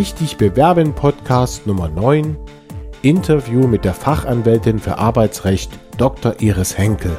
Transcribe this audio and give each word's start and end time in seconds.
Richtig 0.00 0.38
bewerben 0.38 0.94
Podcast 0.94 1.66
Nummer 1.66 1.86
9. 1.90 2.34
Interview 3.02 3.66
mit 3.66 3.84
der 3.84 3.92
Fachanwältin 3.92 4.78
für 4.78 4.96
Arbeitsrecht 4.96 5.70
Dr. 5.98 6.40
Iris 6.40 6.78
Henkel. 6.78 7.18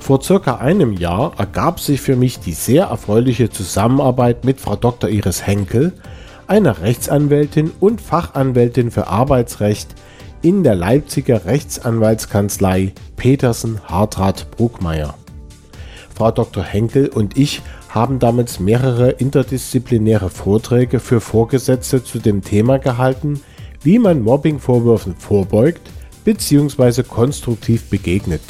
Vor 0.00 0.20
circa 0.20 0.56
einem 0.56 0.92
Jahr 0.94 1.38
ergab 1.38 1.78
sich 1.78 2.00
für 2.00 2.16
mich 2.16 2.40
die 2.40 2.54
sehr 2.54 2.86
erfreuliche 2.86 3.48
Zusammenarbeit 3.48 4.44
mit 4.44 4.60
Frau 4.60 4.74
Dr. 4.74 5.08
Iris 5.08 5.46
Henkel, 5.46 5.92
einer 6.48 6.80
Rechtsanwältin 6.80 7.70
und 7.78 8.00
Fachanwältin 8.00 8.90
für 8.90 9.06
Arbeitsrecht 9.06 9.94
in 10.42 10.64
der 10.64 10.74
Leipziger 10.74 11.44
Rechtsanwaltskanzlei 11.44 12.92
Petersen 13.16 13.80
Hartrat 13.84 14.50
Bruckmeier. 14.50 15.14
Frau 16.14 16.32
Dr. 16.32 16.64
Henkel 16.64 17.08
und 17.08 17.38
ich 17.38 17.62
haben 17.88 18.18
damals 18.18 18.58
mehrere 18.58 19.10
interdisziplinäre 19.10 20.30
Vorträge 20.30 20.98
für 20.98 21.20
Vorgesetzte 21.20 22.02
zu 22.02 22.18
dem 22.18 22.42
Thema 22.42 22.78
gehalten, 22.78 23.40
wie 23.82 24.00
man 24.00 24.22
Mobbingvorwürfen 24.22 25.14
vorbeugt 25.16 25.82
bzw. 26.24 27.04
konstruktiv 27.04 27.88
begegnet. 27.88 28.42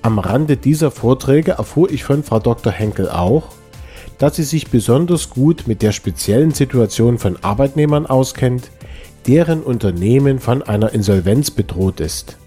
Am 0.00 0.18
Rande 0.18 0.56
dieser 0.56 0.90
Vorträge 0.90 1.52
erfuhr 1.52 1.90
ich 1.90 2.04
von 2.04 2.22
Frau 2.22 2.38
Dr. 2.38 2.72
Henkel 2.72 3.10
auch, 3.10 3.48
dass 4.16 4.36
sie 4.36 4.44
sich 4.44 4.68
besonders 4.68 5.28
gut 5.28 5.64
mit 5.66 5.82
der 5.82 5.92
speziellen 5.92 6.52
Situation 6.52 7.18
von 7.18 7.36
Arbeitnehmern 7.42 8.06
auskennt, 8.06 8.70
deren 9.28 9.62
Unternehmen 9.62 10.38
von 10.38 10.62
einer 10.62 10.92
Insolvenz 10.92 11.50
bedroht 11.50 12.00
ist. 12.00 12.38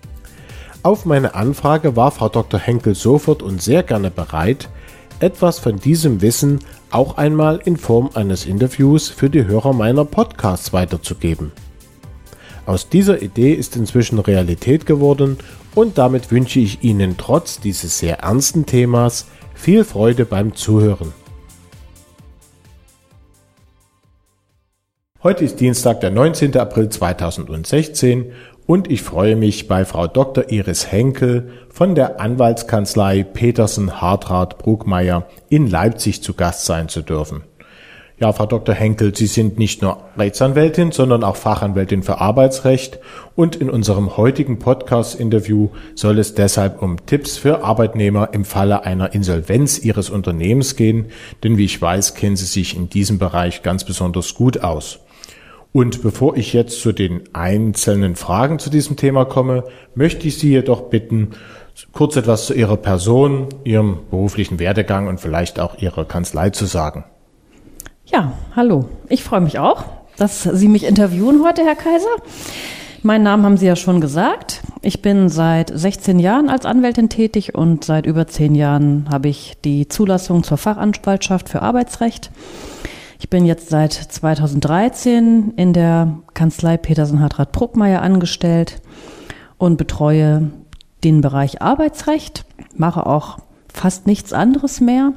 Auf 0.83 1.05
meine 1.05 1.35
Anfrage 1.35 1.95
war 1.95 2.09
Frau 2.09 2.27
Dr. 2.27 2.59
Henkel 2.59 2.95
sofort 2.95 3.43
und 3.43 3.61
sehr 3.61 3.83
gerne 3.83 4.09
bereit, 4.09 4.67
etwas 5.19 5.59
von 5.59 5.79
diesem 5.79 6.21
Wissen 6.21 6.59
auch 6.89 7.17
einmal 7.17 7.61
in 7.63 7.77
Form 7.77 8.09
eines 8.15 8.47
Interviews 8.47 9.09
für 9.09 9.29
die 9.29 9.45
Hörer 9.45 9.73
meiner 9.73 10.05
Podcasts 10.05 10.73
weiterzugeben. 10.73 11.51
Aus 12.65 12.89
dieser 12.89 13.21
Idee 13.21 13.53
ist 13.53 13.75
inzwischen 13.75 14.17
Realität 14.17 14.87
geworden 14.87 15.37
und 15.75 15.99
damit 15.99 16.31
wünsche 16.31 16.59
ich 16.59 16.83
Ihnen 16.83 17.15
trotz 17.17 17.59
dieses 17.59 17.99
sehr 17.99 18.19
ernsten 18.19 18.65
Themas 18.65 19.27
viel 19.53 19.83
Freude 19.83 20.25
beim 20.25 20.55
Zuhören. 20.55 21.13
Heute 25.23 25.45
ist 25.45 25.59
Dienstag, 25.59 26.01
der 26.01 26.09
19. 26.09 26.57
April 26.57 26.89
2016 26.89 28.31
und 28.65 28.89
ich 28.89 29.03
freue 29.03 29.35
mich, 29.35 29.67
bei 29.67 29.85
Frau 29.85 30.07
Dr. 30.07 30.49
Iris 30.49 30.91
Henkel 30.91 31.51
von 31.69 31.93
der 31.93 32.19
Anwaltskanzlei 32.19 33.21
Petersen 33.21 34.01
Hartrat 34.01 34.57
Bruckmeier 34.57 35.27
in 35.47 35.67
Leipzig 35.67 36.23
zu 36.23 36.33
Gast 36.33 36.65
sein 36.65 36.89
zu 36.89 37.03
dürfen. 37.03 37.43
Ja, 38.17 38.33
Frau 38.33 38.47
Dr. 38.47 38.73
Henkel, 38.73 39.15
Sie 39.15 39.27
sind 39.27 39.59
nicht 39.59 39.83
nur 39.83 39.97
Rechtsanwältin, 40.17 40.91
sondern 40.91 41.23
auch 41.23 41.35
Fachanwältin 41.35 42.01
für 42.01 42.19
Arbeitsrecht 42.19 42.97
und 43.35 43.55
in 43.55 43.69
unserem 43.69 44.17
heutigen 44.17 44.57
Podcast-Interview 44.57 45.69
soll 45.93 46.17
es 46.17 46.33
deshalb 46.33 46.81
um 46.81 47.05
Tipps 47.05 47.37
für 47.37 47.63
Arbeitnehmer 47.63 48.29
im 48.33 48.43
Falle 48.43 48.85
einer 48.85 49.13
Insolvenz 49.13 49.77
ihres 49.77 50.09
Unternehmens 50.09 50.75
gehen, 50.75 51.11
denn 51.43 51.57
wie 51.57 51.65
ich 51.65 51.79
weiß, 51.79 52.15
kennen 52.15 52.37
Sie 52.37 52.45
sich 52.45 52.75
in 52.75 52.89
diesem 52.89 53.19
Bereich 53.19 53.61
ganz 53.61 53.83
besonders 53.83 54.33
gut 54.33 54.63
aus. 54.63 54.99
Und 55.73 56.01
bevor 56.01 56.35
ich 56.35 56.51
jetzt 56.51 56.81
zu 56.81 56.91
den 56.91 57.21
einzelnen 57.33 58.15
Fragen 58.15 58.59
zu 58.59 58.69
diesem 58.69 58.97
Thema 58.97 59.25
komme, 59.25 59.63
möchte 59.95 60.27
ich 60.27 60.37
Sie 60.37 60.49
jedoch 60.49 60.89
bitten, 60.89 61.31
kurz 61.93 62.17
etwas 62.17 62.45
zu 62.45 62.53
Ihrer 62.53 62.77
Person, 62.77 63.47
Ihrem 63.63 63.99
beruflichen 64.09 64.59
Werdegang 64.59 65.07
und 65.07 65.21
vielleicht 65.21 65.59
auch 65.59 65.77
Ihrer 65.77 66.03
Kanzlei 66.03 66.49
zu 66.49 66.65
sagen. 66.65 67.05
Ja, 68.05 68.33
hallo. 68.55 68.89
Ich 69.07 69.23
freue 69.23 69.39
mich 69.39 69.59
auch, 69.59 69.85
dass 70.17 70.43
Sie 70.43 70.67
mich 70.67 70.83
interviewen 70.83 71.41
heute, 71.45 71.63
Herr 71.63 71.75
Kaiser. 71.75 72.15
Meinen 73.03 73.23
Namen 73.23 73.45
haben 73.45 73.57
Sie 73.57 73.65
ja 73.65 73.77
schon 73.77 74.01
gesagt. 74.01 74.61
Ich 74.81 75.01
bin 75.01 75.29
seit 75.29 75.71
16 75.73 76.19
Jahren 76.19 76.49
als 76.49 76.65
Anwältin 76.65 77.07
tätig 77.07 77.55
und 77.55 77.85
seit 77.85 78.05
über 78.05 78.27
10 78.27 78.55
Jahren 78.55 79.07
habe 79.09 79.29
ich 79.29 79.57
die 79.63 79.87
Zulassung 79.87 80.43
zur 80.43 80.57
Fachanwaltschaft 80.57 81.47
für 81.47 81.61
Arbeitsrecht. 81.61 82.29
Ich 83.21 83.29
bin 83.29 83.45
jetzt 83.45 83.69
seit 83.69 83.93
2013 83.93 85.53
in 85.55 85.73
der 85.73 86.17
Kanzlei 86.33 86.75
Petersen 86.77 87.19
Hartrat 87.19 87.51
Bruckmeier 87.51 88.01
angestellt 88.01 88.81
und 89.59 89.77
betreue 89.77 90.49
den 91.03 91.21
Bereich 91.21 91.61
Arbeitsrecht, 91.61 92.45
mache 92.75 93.05
auch 93.05 93.37
fast 93.71 94.07
nichts 94.07 94.33
anderes 94.33 94.81
mehr. 94.81 95.13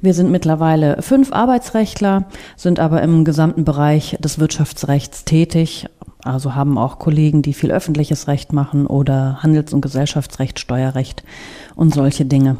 Wir 0.00 0.14
sind 0.14 0.30
mittlerweile 0.30 1.02
fünf 1.02 1.32
Arbeitsrechtler, 1.32 2.28
sind 2.56 2.80
aber 2.80 3.02
im 3.02 3.26
gesamten 3.26 3.66
Bereich 3.66 4.16
des 4.20 4.38
Wirtschaftsrechts 4.38 5.26
tätig, 5.26 5.86
also 6.22 6.54
haben 6.54 6.78
auch 6.78 6.98
Kollegen, 6.98 7.42
die 7.42 7.52
viel 7.52 7.72
öffentliches 7.72 8.26
Recht 8.26 8.54
machen 8.54 8.86
oder 8.86 9.42
Handels- 9.42 9.74
und 9.74 9.82
Gesellschaftsrecht, 9.82 10.58
Steuerrecht 10.58 11.24
und 11.76 11.92
solche 11.92 12.24
Dinge. 12.24 12.56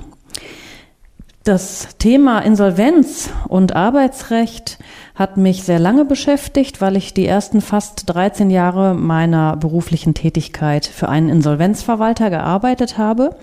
Das 1.45 1.89
Thema 1.99 2.39
Insolvenz 2.39 3.29
und 3.49 3.77
Arbeitsrecht 3.77 4.79
hat 5.15 5.37
mich 5.37 5.63
sehr 5.63 5.79
lange 5.79 6.07
beschäftigt, 6.07 6.81
weil 6.81 6.97
ich 6.97 7.13
die 7.13 7.27
ersten 7.27 7.61
fast 7.61 8.05
13 8.07 8.49
Jahre 8.49 8.95
meiner 8.95 9.55
beruflichen 9.59 10.15
Tätigkeit 10.15 10.87
für 10.87 11.11
einen 11.11 11.29
Insolvenzverwalter 11.29 12.31
gearbeitet 12.31 12.97
habe 12.97 13.37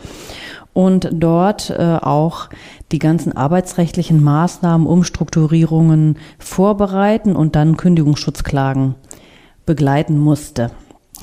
und 0.74 1.10
dort 1.14 1.70
äh, 1.70 2.00
auch 2.02 2.50
die 2.92 2.98
ganzen 2.98 3.38
arbeitsrechtlichen 3.38 4.24
Maßnahmen, 4.24 4.88
Umstrukturierungen 4.88 6.18
vorbereiten 6.40 7.36
und 7.36 7.56
dann 7.56 7.78
Kündigungsschutzklagen 7.78 8.96
begleiten 9.68 10.18
musste. 10.18 10.72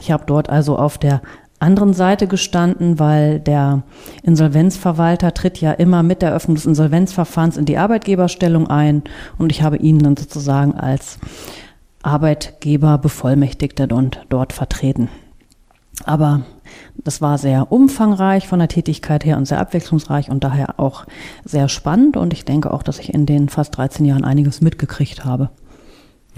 Ich 0.00 0.12
habe 0.12 0.22
dort 0.28 0.48
also 0.48 0.78
auf 0.78 0.96
der 0.96 1.22
anderen 1.60 1.92
Seite 1.92 2.26
gestanden, 2.26 2.98
weil 2.98 3.41
der 3.41 3.82
Insolvenzverwalter 4.22 5.34
tritt 5.34 5.60
ja 5.60 5.72
immer 5.72 6.02
mit 6.02 6.22
der 6.22 6.30
Eröffnung 6.30 6.54
des 6.54 6.66
Insolvenzverfahrens 6.66 7.56
in 7.56 7.64
die 7.64 7.78
Arbeitgeberstellung 7.78 8.69
ein 8.69 9.02
und 9.38 9.50
ich 9.50 9.62
habe 9.62 9.76
ihn 9.76 9.98
dann 9.98 10.16
sozusagen 10.16 10.74
als 10.74 11.19
Arbeitgeber 12.02 12.98
Bevollmächtigter 12.98 13.91
und 13.94 14.24
dort 14.28 14.52
vertreten. 14.52 15.08
Aber 16.04 16.42
das 16.96 17.20
war 17.20 17.38
sehr 17.38 17.72
umfangreich 17.72 18.46
von 18.46 18.60
der 18.60 18.69
Tätigkeit 18.69 19.25
her 19.25 19.36
und 19.36 19.46
sehr 19.46 19.60
abwechslungsreich 19.60 20.30
und 20.30 20.44
daher 20.44 20.78
auch 20.78 21.06
sehr 21.44 21.69
spannend 21.69 22.16
und 22.16 22.32
ich 22.32 22.44
denke 22.44 22.72
auch, 22.72 22.82
dass 22.82 22.98
ich 22.98 23.12
in 23.12 23.26
den 23.26 23.48
fast 23.48 23.76
13 23.76 24.04
Jahren 24.04 24.25
einiges 24.25 24.60
mitgekriegt 24.60 25.25
habe. 25.25 25.50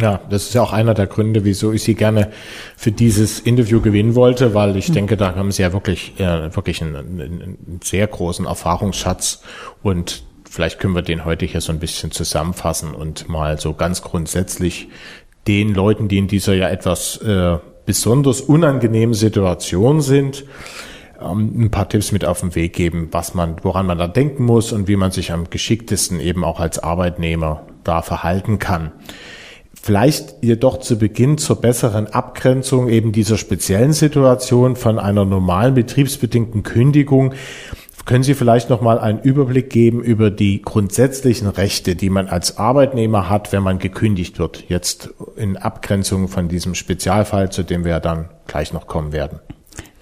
Ja, 0.00 0.20
das 0.30 0.44
ist 0.44 0.54
ja 0.54 0.62
auch 0.62 0.72
einer 0.72 0.94
der 0.94 1.06
Gründe, 1.06 1.44
wieso 1.44 1.72
ich 1.72 1.82
Sie 1.82 1.94
gerne 1.94 2.30
für 2.76 2.92
dieses 2.92 3.40
Interview 3.40 3.80
gewinnen 3.80 4.14
wollte, 4.14 4.54
weil 4.54 4.76
ich 4.76 4.88
mhm. 4.88 4.94
denke, 4.94 5.16
da 5.16 5.34
haben 5.34 5.52
Sie 5.52 5.62
ja 5.62 5.72
wirklich, 5.72 6.18
äh, 6.18 6.54
wirklich 6.54 6.80
einen, 6.82 6.96
einen 6.96 7.80
sehr 7.82 8.06
großen 8.06 8.46
Erfahrungsschatz 8.46 9.42
und 9.82 10.22
vielleicht 10.48 10.78
können 10.78 10.94
wir 10.94 11.02
den 11.02 11.24
heute 11.24 11.46
hier 11.46 11.60
so 11.60 11.72
ein 11.72 11.78
bisschen 11.78 12.10
zusammenfassen 12.10 12.94
und 12.94 13.28
mal 13.28 13.60
so 13.60 13.74
ganz 13.74 14.02
grundsätzlich 14.02 14.88
den 15.46 15.74
Leuten, 15.74 16.08
die 16.08 16.18
in 16.18 16.28
dieser 16.28 16.54
ja 16.54 16.68
etwas 16.68 17.18
äh, 17.18 17.58
besonders 17.86 18.40
unangenehmen 18.40 19.14
Situation 19.14 20.00
sind, 20.00 20.44
ähm, 21.20 21.64
ein 21.64 21.70
paar 21.70 21.88
Tipps 21.88 22.12
mit 22.12 22.24
auf 22.24 22.40
den 22.40 22.54
Weg 22.54 22.72
geben, 22.72 23.08
was 23.12 23.34
man, 23.34 23.56
woran 23.62 23.86
man 23.86 23.98
da 23.98 24.08
denken 24.08 24.44
muss 24.44 24.72
und 24.72 24.88
wie 24.88 24.96
man 24.96 25.10
sich 25.10 25.32
am 25.32 25.50
geschicktesten 25.50 26.20
eben 26.20 26.44
auch 26.44 26.60
als 26.60 26.78
Arbeitnehmer 26.78 27.66
da 27.84 28.02
verhalten 28.02 28.58
kann. 28.58 28.92
Vielleicht 29.82 30.42
jedoch 30.42 30.80
zu 30.80 30.98
Beginn 30.98 31.38
zur 31.38 31.56
besseren 31.56 32.06
Abgrenzung 32.06 32.88
eben 32.88 33.12
dieser 33.12 33.38
speziellen 33.38 33.94
Situation 33.94 34.76
von 34.76 34.98
einer 34.98 35.24
normalen 35.24 35.72
betriebsbedingten 35.74 36.62
Kündigung. 36.62 37.32
Können 38.04 38.22
Sie 38.22 38.34
vielleicht 38.34 38.68
noch 38.68 38.82
mal 38.82 38.98
einen 38.98 39.20
Überblick 39.20 39.70
geben 39.70 40.02
über 40.02 40.30
die 40.30 40.60
grundsätzlichen 40.60 41.48
Rechte, 41.48 41.96
die 41.96 42.10
man 42.10 42.28
als 42.28 42.58
Arbeitnehmer 42.58 43.30
hat, 43.30 43.52
wenn 43.52 43.62
man 43.62 43.78
gekündigt 43.78 44.38
wird? 44.38 44.64
Jetzt 44.68 45.10
in 45.36 45.56
Abgrenzung 45.56 46.28
von 46.28 46.48
diesem 46.48 46.74
Spezialfall, 46.74 47.50
zu 47.50 47.62
dem 47.62 47.84
wir 47.84 48.00
dann 48.00 48.28
gleich 48.46 48.74
noch 48.74 48.86
kommen 48.86 49.12
werden. 49.12 49.40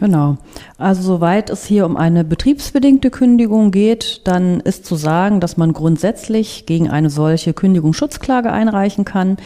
Genau. 0.00 0.36
Also 0.78 1.02
soweit 1.02 1.50
es 1.50 1.66
hier 1.66 1.84
um 1.84 1.96
eine 1.96 2.22
betriebsbedingte 2.22 3.10
Kündigung 3.10 3.72
geht, 3.72 4.20
dann 4.28 4.60
ist 4.60 4.86
zu 4.86 4.94
sagen, 4.94 5.40
dass 5.40 5.56
man 5.56 5.72
grundsätzlich 5.72 6.66
gegen 6.66 6.88
eine 6.88 7.10
solche 7.10 7.52
Kündigungsschutzklage 7.52 8.52
einreichen 8.52 9.04
kann. 9.04 9.38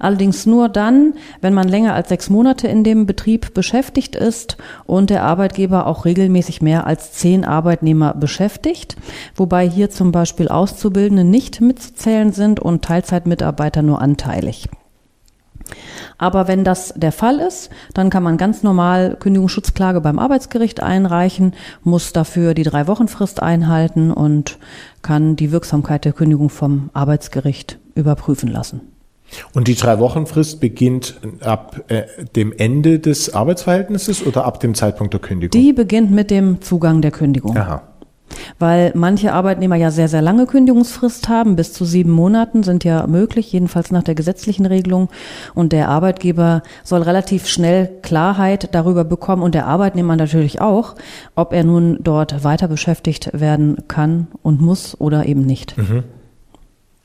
Allerdings 0.00 0.46
nur 0.46 0.68
dann, 0.68 1.14
wenn 1.42 1.54
man 1.54 1.68
länger 1.68 1.94
als 1.94 2.08
sechs 2.08 2.28
Monate 2.28 2.66
in 2.66 2.82
dem 2.82 3.06
Betrieb 3.06 3.54
beschäftigt 3.54 4.16
ist 4.16 4.56
und 4.84 5.10
der 5.10 5.22
Arbeitgeber 5.22 5.86
auch 5.86 6.04
regelmäßig 6.04 6.60
mehr 6.60 6.88
als 6.88 7.12
zehn 7.12 7.44
Arbeitnehmer 7.44 8.12
beschäftigt, 8.14 8.96
wobei 9.36 9.68
hier 9.68 9.90
zum 9.90 10.10
Beispiel 10.10 10.48
Auszubildende 10.48 11.22
nicht 11.22 11.60
mitzuzählen 11.60 12.32
sind 12.32 12.58
und 12.58 12.82
Teilzeitmitarbeiter 12.82 13.82
nur 13.82 14.02
anteilig. 14.02 14.68
Aber 16.18 16.48
wenn 16.48 16.64
das 16.64 16.92
der 16.96 17.12
Fall 17.12 17.38
ist, 17.38 17.70
dann 17.94 18.10
kann 18.10 18.22
man 18.22 18.36
ganz 18.36 18.62
normal 18.62 19.16
Kündigungsschutzklage 19.18 20.00
beim 20.00 20.18
Arbeitsgericht 20.18 20.82
einreichen, 20.82 21.54
muss 21.82 22.12
dafür 22.12 22.54
die 22.54 22.62
drei 22.62 22.86
Wochen 22.86 23.08
Frist 23.08 23.42
einhalten 23.42 24.10
und 24.12 24.58
kann 25.02 25.36
die 25.36 25.52
Wirksamkeit 25.52 26.04
der 26.04 26.12
Kündigung 26.12 26.50
vom 26.50 26.90
Arbeitsgericht 26.92 27.78
überprüfen 27.94 28.48
lassen. 28.48 28.80
Und 29.54 29.68
die 29.68 29.76
drei 29.76 29.98
Wochen 29.98 30.26
Frist 30.26 30.60
beginnt 30.60 31.20
ab 31.40 31.84
äh, 31.88 32.02
dem 32.34 32.52
Ende 32.52 32.98
des 32.98 33.32
Arbeitsverhältnisses 33.32 34.26
oder 34.26 34.44
ab 34.44 34.60
dem 34.60 34.74
Zeitpunkt 34.74 35.14
der 35.14 35.20
Kündigung? 35.20 35.60
Die 35.60 35.72
beginnt 35.72 36.10
mit 36.10 36.30
dem 36.30 36.60
Zugang 36.60 37.00
der 37.00 37.12
Kündigung. 37.12 37.56
Aha. 37.56 37.82
Weil 38.58 38.92
manche 38.94 39.32
Arbeitnehmer 39.32 39.76
ja 39.76 39.90
sehr, 39.90 40.08
sehr 40.08 40.22
lange 40.22 40.46
Kündigungsfrist 40.46 41.28
haben. 41.28 41.56
Bis 41.56 41.72
zu 41.72 41.84
sieben 41.84 42.10
Monaten 42.10 42.62
sind 42.62 42.84
ja 42.84 43.06
möglich, 43.06 43.52
jedenfalls 43.52 43.90
nach 43.90 44.02
der 44.02 44.14
gesetzlichen 44.14 44.66
Regelung. 44.66 45.08
Und 45.54 45.72
der 45.72 45.88
Arbeitgeber 45.88 46.62
soll 46.84 47.02
relativ 47.02 47.46
schnell 47.46 47.90
Klarheit 48.02 48.68
darüber 48.72 49.04
bekommen 49.04 49.42
und 49.42 49.54
der 49.54 49.66
Arbeitnehmer 49.66 50.16
natürlich 50.16 50.60
auch, 50.60 50.94
ob 51.34 51.52
er 51.52 51.64
nun 51.64 51.98
dort 52.00 52.44
weiter 52.44 52.68
beschäftigt 52.68 53.30
werden 53.32 53.76
kann 53.88 54.28
und 54.42 54.60
muss 54.60 54.98
oder 55.00 55.26
eben 55.26 55.42
nicht. 55.42 55.76
Mhm. 55.76 56.04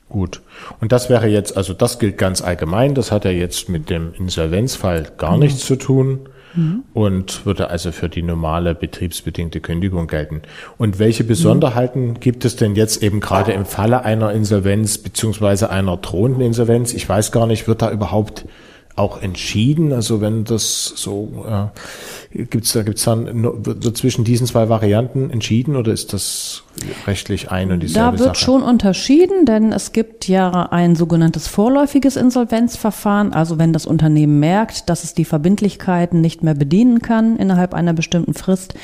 Gut. 0.08 0.42
Und 0.80 0.92
das 0.92 1.10
wäre 1.10 1.26
jetzt, 1.26 1.56
also 1.56 1.72
das 1.72 1.98
gilt 1.98 2.16
ganz 2.16 2.40
allgemein, 2.40 2.94
das 2.94 3.10
hat 3.10 3.24
ja 3.24 3.32
jetzt 3.32 3.68
mit 3.68 3.90
dem 3.90 4.14
Insolvenzfall 4.14 5.08
gar 5.18 5.34
mhm. 5.34 5.40
nichts 5.40 5.66
zu 5.66 5.76
tun 5.76 6.28
mhm. 6.56 6.82
und 6.94 7.46
würde 7.46 7.70
also 7.70 7.92
für 7.92 8.08
die 8.08 8.22
normale 8.22 8.74
betriebsbedingte 8.74 9.60
Kündigung 9.60 10.06
gelten. 10.06 10.42
Und 10.78 10.98
welche 10.98 11.24
Besonderheiten 11.24 12.08
mhm. 12.08 12.20
gibt 12.20 12.44
es 12.44 12.56
denn 12.56 12.74
jetzt 12.74 13.02
eben 13.02 13.20
gerade 13.20 13.52
im 13.52 13.64
Falle 13.64 14.04
einer 14.04 14.32
Insolvenz 14.32 14.98
beziehungsweise 14.98 15.70
einer 15.70 15.96
drohenden 15.96 16.42
Insolvenz? 16.42 16.92
Ich 16.94 17.08
weiß 17.08 17.32
gar 17.32 17.46
nicht, 17.46 17.68
wird 17.68 17.82
da 17.82 17.90
überhaupt 17.90 18.46
auch 18.96 19.20
entschieden? 19.22 19.92
Also 19.92 20.20
wenn 20.20 20.44
das 20.44 20.92
so 20.96 21.44
äh, 21.48 22.44
gibt's 22.44 22.72
da 22.72 22.82
gibt's 22.82 23.04
dann 23.04 23.44
wird 23.64 23.96
zwischen 23.96 24.24
diesen 24.24 24.46
zwei 24.46 24.68
Varianten 24.68 25.30
entschieden 25.30 25.76
oder 25.76 25.92
ist 25.92 26.12
das 26.12 26.62
rechtlich 27.06 27.50
ein 27.50 27.72
und 27.72 27.80
dieselbe 27.80 28.12
Da 28.12 28.18
wird 28.18 28.36
Sache? 28.36 28.44
schon 28.44 28.62
unterschieden, 28.62 29.46
denn 29.46 29.72
es 29.72 29.92
gibt 29.92 30.28
ja 30.28 30.50
ein 30.70 30.94
sogenanntes 30.96 31.48
vorläufiges 31.48 32.16
Insolvenzverfahren. 32.16 33.32
Also 33.32 33.58
wenn 33.58 33.72
das 33.72 33.86
Unternehmen 33.86 34.40
merkt, 34.40 34.88
dass 34.88 35.04
es 35.04 35.14
die 35.14 35.24
Verbindlichkeiten 35.24 36.20
nicht 36.20 36.42
mehr 36.42 36.54
bedienen 36.54 37.00
kann 37.00 37.36
innerhalb 37.36 37.74
einer 37.74 37.92
bestimmten 37.92 38.34
Frist, 38.34 38.74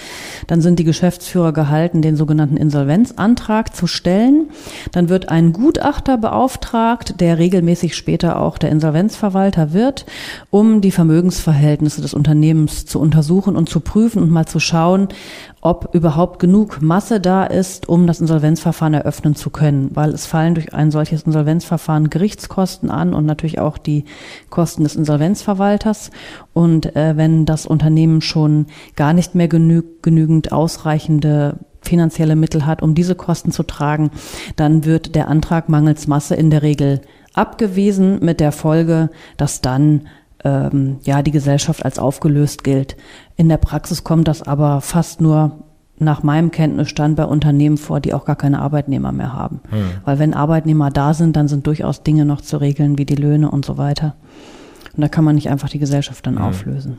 dann 0.47 0.61
sind 0.61 0.79
die 0.79 0.85
Geschäftsführer 0.85 1.53
gehalten, 1.53 2.03
den 2.03 2.17
sogenannten 2.17 2.57
Insolvenzantrag 2.57 3.75
zu 3.75 3.87
stellen. 3.87 4.51
Dann 4.93 5.09
wird 5.09 5.29
ein 5.29 5.53
Gutachter 5.53 6.17
beauftragt, 6.17 7.21
der 7.21 7.39
regelmäßig 7.39 7.97
später 7.97 8.41
auch 8.41 8.59
der 8.59 8.71
Insolvenzverwalter 8.71 9.73
wird, 9.73 10.02
um 10.51 10.81
die 10.81 10.91
Vermögensverhältnisse 10.91 12.03
des 12.03 12.15
Unternehmens 12.15 12.87
zu 12.87 13.01
untersuchen 13.01 13.57
und 13.57 13.69
zu 13.69 13.81
prüfen 13.81 14.23
und 14.23 14.31
mal 14.31 14.47
zu 14.47 14.61
schauen, 14.61 15.09
ob 15.61 15.95
überhaupt 15.95 16.41
genug 16.41 16.83
Masse 16.83 17.21
da 17.21 17.45
ist, 17.45 17.89
um 17.89 18.07
das 18.07 18.21
Insolvenzverfahren 18.21 18.95
eröffnen 18.95 19.37
zu 19.37 19.51
können, 19.51 19.91
weil 19.95 20.11
es 20.11 20.27
fallen 20.27 20.55
durch 20.55 20.75
ein 20.75 20.91
solches 20.91 21.23
Insolvenzverfahren 21.23 22.11
Gerichtskosten 22.11 22.91
an 22.91 23.15
und 23.15 23.27
natürlich 23.27 23.61
auch 23.61 23.79
die 23.79 24.05
Kosten 24.51 24.83
des 24.83 24.97
Insolvenzverwalters. 24.97 26.11
Und 26.53 26.97
äh, 26.97 27.17
wenn 27.17 27.47
das 27.47 27.67
Unternehmen 27.67 28.21
schon 28.21 28.67
gar 28.97 29.13
nicht 29.13 29.35
mehr 29.35 29.49
genü 29.49 29.83
genügend 30.03 30.51
ausreichende 30.51 31.59
finanzielle 31.83 32.37
Mittel 32.37 32.65
hat, 32.67 32.83
um 32.83 32.95
diese 32.95 33.15
Kosten 33.15 33.53
zu 33.53 33.63
tragen, 33.63 34.11
dann 34.57 34.85
wird 34.85 35.15
der 35.15 35.29
Antrag 35.29 35.69
mangels 35.69 36.07
Masse 36.07 36.35
in 36.35 36.51
der 36.51 36.63
Regel 36.63 37.03
abgewiesen 37.35 38.19
mit 38.21 38.41
der 38.41 38.53
Folge, 38.53 39.11
dass 39.37 39.61
dann 39.61 40.09
ähm, 40.45 40.99
ja 41.05 41.23
die 41.23 41.31
Gesellschaft 41.31 41.85
als 41.85 41.99
aufgelöst 41.99 42.65
gilt. 42.65 42.97
In 43.37 43.49
der 43.49 43.57
Praxis 43.57 44.05
kommt 44.05 44.29
das 44.29 44.43
aber 44.43 44.81
fast 44.81 45.21
nur 45.21 45.53
nach 45.99 46.23
meinem 46.23 46.51
Kenntnisstand 46.51 47.17
bei 47.17 47.25
Unternehmen 47.25 47.77
vor, 47.77 48.01
die 48.01 48.15
auch 48.15 48.25
gar 48.25 48.37
keine 48.37 48.61
Arbeitnehmer 48.61 49.13
mehr 49.13 49.33
haben. 49.33 49.61
Hm. 49.71 49.85
Weil 50.05 50.19
wenn 50.19 50.35
Arbeitnehmer 50.35 50.91
da 50.91 51.15
sind, 51.15 51.37
dann 51.37 51.49
sind 51.49 51.67
durchaus 51.67 52.03
Dinge 52.03 52.25
noch 52.25 52.41
zu 52.41 52.57
regeln, 52.57 52.99
wie 52.99 53.05
die 53.05 53.15
Löhne 53.15 53.51
und 53.51 53.65
so 53.65 53.79
weiter. 53.79 54.15
Und 54.97 55.01
da 55.01 55.09
kann 55.09 55.25
man 55.25 55.37
nicht 55.37 55.49
einfach 55.49 55.69
die 55.69 55.79
Gesellschaft 55.79 56.27
dann 56.27 56.37
hm. 56.37 56.45
auflösen. 56.45 56.99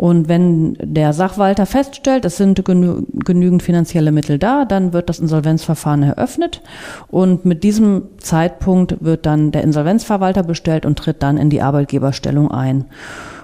Und 0.00 0.28
wenn 0.28 0.78
der 0.80 1.12
Sachwalter 1.12 1.66
feststellt, 1.66 2.24
es 2.24 2.38
sind 2.38 2.64
genü 2.64 3.02
genügend 3.22 3.62
finanzielle 3.62 4.12
Mittel 4.12 4.38
da, 4.38 4.64
dann 4.64 4.94
wird 4.94 5.10
das 5.10 5.18
Insolvenzverfahren 5.18 6.02
eröffnet 6.02 6.62
und 7.08 7.44
mit 7.44 7.64
diesem 7.64 8.04
Zeitpunkt 8.16 9.04
wird 9.04 9.26
dann 9.26 9.50
der 9.50 9.62
Insolvenzverwalter 9.62 10.42
bestellt 10.42 10.86
und 10.86 10.98
tritt 10.98 11.22
dann 11.22 11.36
in 11.36 11.50
die 11.50 11.60
Arbeitgeberstellung 11.60 12.50
ein. 12.50 12.86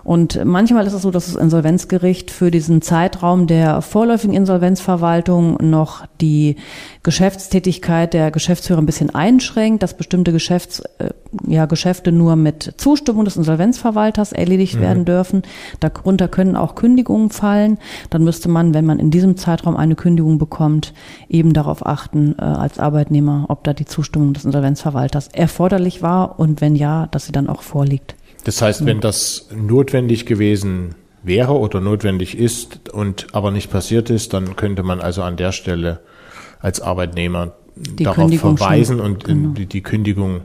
Und 0.06 0.44
manchmal 0.44 0.86
ist 0.86 0.92
es 0.92 1.02
so, 1.02 1.10
dass 1.10 1.26
das 1.26 1.34
Insolvenzgericht 1.34 2.30
für 2.30 2.52
diesen 2.52 2.80
Zeitraum 2.80 3.48
der 3.48 3.82
vorläufigen 3.82 4.36
Insolvenzverwaltung 4.36 5.58
noch 5.60 6.06
die 6.20 6.54
Geschäftstätigkeit 7.02 8.14
der 8.14 8.30
Geschäftsführer 8.30 8.80
ein 8.80 8.86
bisschen 8.86 9.12
einschränkt, 9.12 9.82
dass 9.82 9.96
bestimmte 9.96 10.30
Geschäfts, 10.30 10.78
äh, 10.98 11.10
ja, 11.48 11.66
Geschäfte 11.66 12.12
nur 12.12 12.36
mit 12.36 12.74
Zustimmung 12.76 13.24
des 13.24 13.36
Insolvenzverwalters 13.36 14.30
erledigt 14.30 14.76
mhm. 14.76 14.80
werden 14.80 15.04
dürfen. 15.06 15.42
Darunter 15.80 16.28
können 16.28 16.54
auch 16.54 16.76
Kündigungen 16.76 17.30
fallen. 17.30 17.78
Dann 18.08 18.22
müsste 18.22 18.48
man, 18.48 18.74
wenn 18.74 18.86
man 18.86 19.00
in 19.00 19.10
diesem 19.10 19.36
Zeitraum 19.36 19.76
eine 19.76 19.96
Kündigung 19.96 20.38
bekommt, 20.38 20.94
eben 21.28 21.52
darauf 21.52 21.84
achten, 21.84 22.36
äh, 22.38 22.44
als 22.44 22.78
Arbeitnehmer, 22.78 23.46
ob 23.48 23.64
da 23.64 23.72
die 23.72 23.86
Zustimmung 23.86 24.34
des 24.34 24.44
Insolvenzverwalters 24.44 25.26
erforderlich 25.32 26.00
war 26.00 26.38
und 26.38 26.60
wenn 26.60 26.76
ja, 26.76 27.08
dass 27.08 27.26
sie 27.26 27.32
dann 27.32 27.48
auch 27.48 27.62
vorliegt. 27.62 28.14
Das 28.46 28.62
heißt, 28.62 28.86
wenn 28.86 29.00
das 29.00 29.48
notwendig 29.52 30.24
gewesen 30.24 30.94
wäre 31.24 31.58
oder 31.58 31.80
notwendig 31.80 32.38
ist 32.38 32.90
und 32.90 33.26
aber 33.32 33.50
nicht 33.50 33.72
passiert 33.72 34.08
ist, 34.08 34.34
dann 34.34 34.54
könnte 34.54 34.84
man 34.84 35.00
also 35.00 35.24
an 35.24 35.36
der 35.36 35.50
Stelle 35.50 35.98
als 36.60 36.80
Arbeitnehmer 36.80 37.54
die 37.74 38.04
darauf 38.04 38.18
Kündigung 38.18 38.56
verweisen 38.56 38.98
schon. 38.98 39.04
und 39.04 39.24
genau. 39.24 39.48
die, 39.54 39.66
die 39.66 39.82
Kündigung 39.82 40.42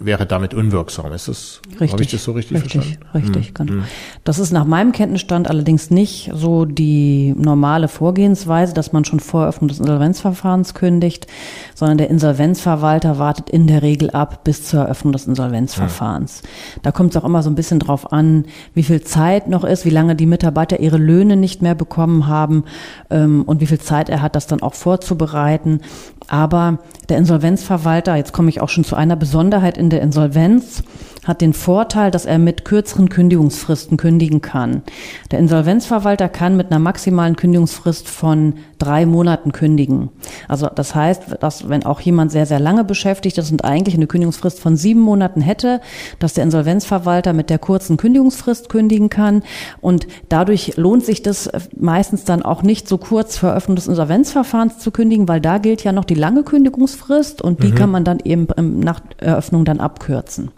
wäre 0.00 0.26
damit 0.26 0.54
unwirksam. 0.54 1.12
Ist 1.12 1.28
das, 1.28 1.60
richtig, 1.72 1.92
habe 1.92 2.02
ich 2.02 2.10
das 2.10 2.24
so 2.24 2.32
richtig, 2.32 2.56
richtig 2.56 2.72
verstanden? 2.72 3.14
Richtig, 3.14 3.46
hm. 3.48 3.54
genau. 3.54 3.72
Hm. 3.72 3.84
Das 4.24 4.38
ist 4.38 4.50
nach 4.50 4.64
meinem 4.64 4.92
Kenntnisstand 4.92 5.48
allerdings 5.48 5.90
nicht 5.90 6.30
so 6.34 6.64
die 6.64 7.34
normale 7.36 7.86
Vorgehensweise, 7.86 8.72
dass 8.72 8.92
man 8.92 9.04
schon 9.04 9.20
vor 9.20 9.42
Eröffnung 9.42 9.68
des 9.68 9.78
Insolvenzverfahrens 9.78 10.72
kündigt, 10.72 11.26
sondern 11.74 11.98
der 11.98 12.08
Insolvenzverwalter 12.08 13.18
wartet 13.18 13.50
in 13.50 13.66
der 13.66 13.82
Regel 13.82 14.10
ab 14.10 14.42
bis 14.42 14.64
zur 14.64 14.80
Eröffnung 14.80 15.12
des 15.12 15.26
Insolvenzverfahrens. 15.26 16.40
Hm. 16.40 16.48
Da 16.82 16.92
kommt 16.92 17.10
es 17.14 17.20
auch 17.20 17.26
immer 17.26 17.42
so 17.42 17.50
ein 17.50 17.54
bisschen 17.54 17.78
drauf 17.78 18.10
an, 18.10 18.46
wie 18.72 18.82
viel 18.82 19.02
Zeit 19.02 19.48
noch 19.48 19.64
ist, 19.64 19.84
wie 19.84 19.90
lange 19.90 20.16
die 20.16 20.26
Mitarbeiter 20.26 20.80
ihre 20.80 20.98
Löhne 20.98 21.36
nicht 21.36 21.60
mehr 21.60 21.74
bekommen 21.74 22.26
haben 22.26 22.64
ähm, 23.10 23.42
und 23.42 23.60
wie 23.60 23.66
viel 23.66 23.80
Zeit 23.80 24.08
er 24.08 24.22
hat, 24.22 24.34
das 24.34 24.46
dann 24.46 24.62
auch 24.62 24.74
vorzubereiten. 24.74 25.82
Aber 26.30 26.78
der 27.08 27.18
Insolvenzverwalter, 27.18 28.14
jetzt 28.14 28.32
komme 28.32 28.50
ich 28.50 28.60
auch 28.60 28.68
schon 28.68 28.84
zu 28.84 28.94
einer 28.94 29.16
Besonderheit 29.16 29.76
in 29.76 29.90
der 29.90 30.00
Insolvenz, 30.00 30.84
hat 31.24 31.40
den 31.40 31.52
Vorteil, 31.52 32.10
dass 32.10 32.24
er 32.24 32.38
mit 32.38 32.64
kürzeren 32.64 33.08
Kündigungsfristen 33.08 33.96
kündigen 33.96 34.40
kann. 34.40 34.82
Der 35.30 35.38
Insolvenzverwalter 35.38 36.28
kann 36.28 36.56
mit 36.56 36.70
einer 36.70 36.78
maximalen 36.78 37.36
Kündigungsfrist 37.36 38.08
von 38.08 38.54
drei 38.78 39.04
Monaten 39.04 39.52
kündigen. 39.52 40.10
Also 40.48 40.68
das 40.74 40.94
heißt, 40.94 41.36
dass 41.40 41.68
wenn 41.68 41.84
auch 41.84 42.00
jemand 42.00 42.32
sehr, 42.32 42.46
sehr 42.46 42.60
lange 42.60 42.84
beschäftigt 42.84 43.36
ist 43.38 43.52
und 43.52 43.64
eigentlich 43.64 43.94
eine 43.94 44.06
Kündigungsfrist 44.06 44.58
von 44.58 44.76
sieben 44.76 45.00
Monaten 45.00 45.40
hätte, 45.40 45.80
dass 46.18 46.34
der 46.34 46.44
Insolvenzverwalter 46.44 47.32
mit 47.32 47.50
der 47.50 47.58
kurzen 47.58 47.96
Kündigungsfrist 47.96 48.68
kündigen 48.68 49.10
kann. 49.10 49.42
Und 49.80 50.06
dadurch 50.28 50.76
lohnt 50.76 51.04
sich 51.04 51.22
das 51.22 51.50
meistens 51.76 52.24
dann 52.24 52.42
auch 52.42 52.62
nicht 52.62 52.88
so 52.88 52.96
kurz 52.98 53.36
vor 53.36 53.50
Eröffnung 53.50 53.76
des 53.76 53.88
Insolvenzverfahrens 53.88 54.78
zu 54.78 54.90
kündigen, 54.90 55.28
weil 55.28 55.40
da 55.40 55.58
gilt 55.58 55.84
ja 55.84 55.92
noch 55.92 56.04
die 56.04 56.14
lange 56.14 56.42
Kündigungsfrist 56.42 57.42
und 57.42 57.62
die 57.62 57.68
mhm. 57.68 57.74
kann 57.74 57.90
man 57.90 58.04
dann 58.04 58.20
eben 58.24 58.46
nach 58.80 59.00
Eröffnung 59.18 59.64
dann 59.64 59.80
abkürzen. 59.80 60.50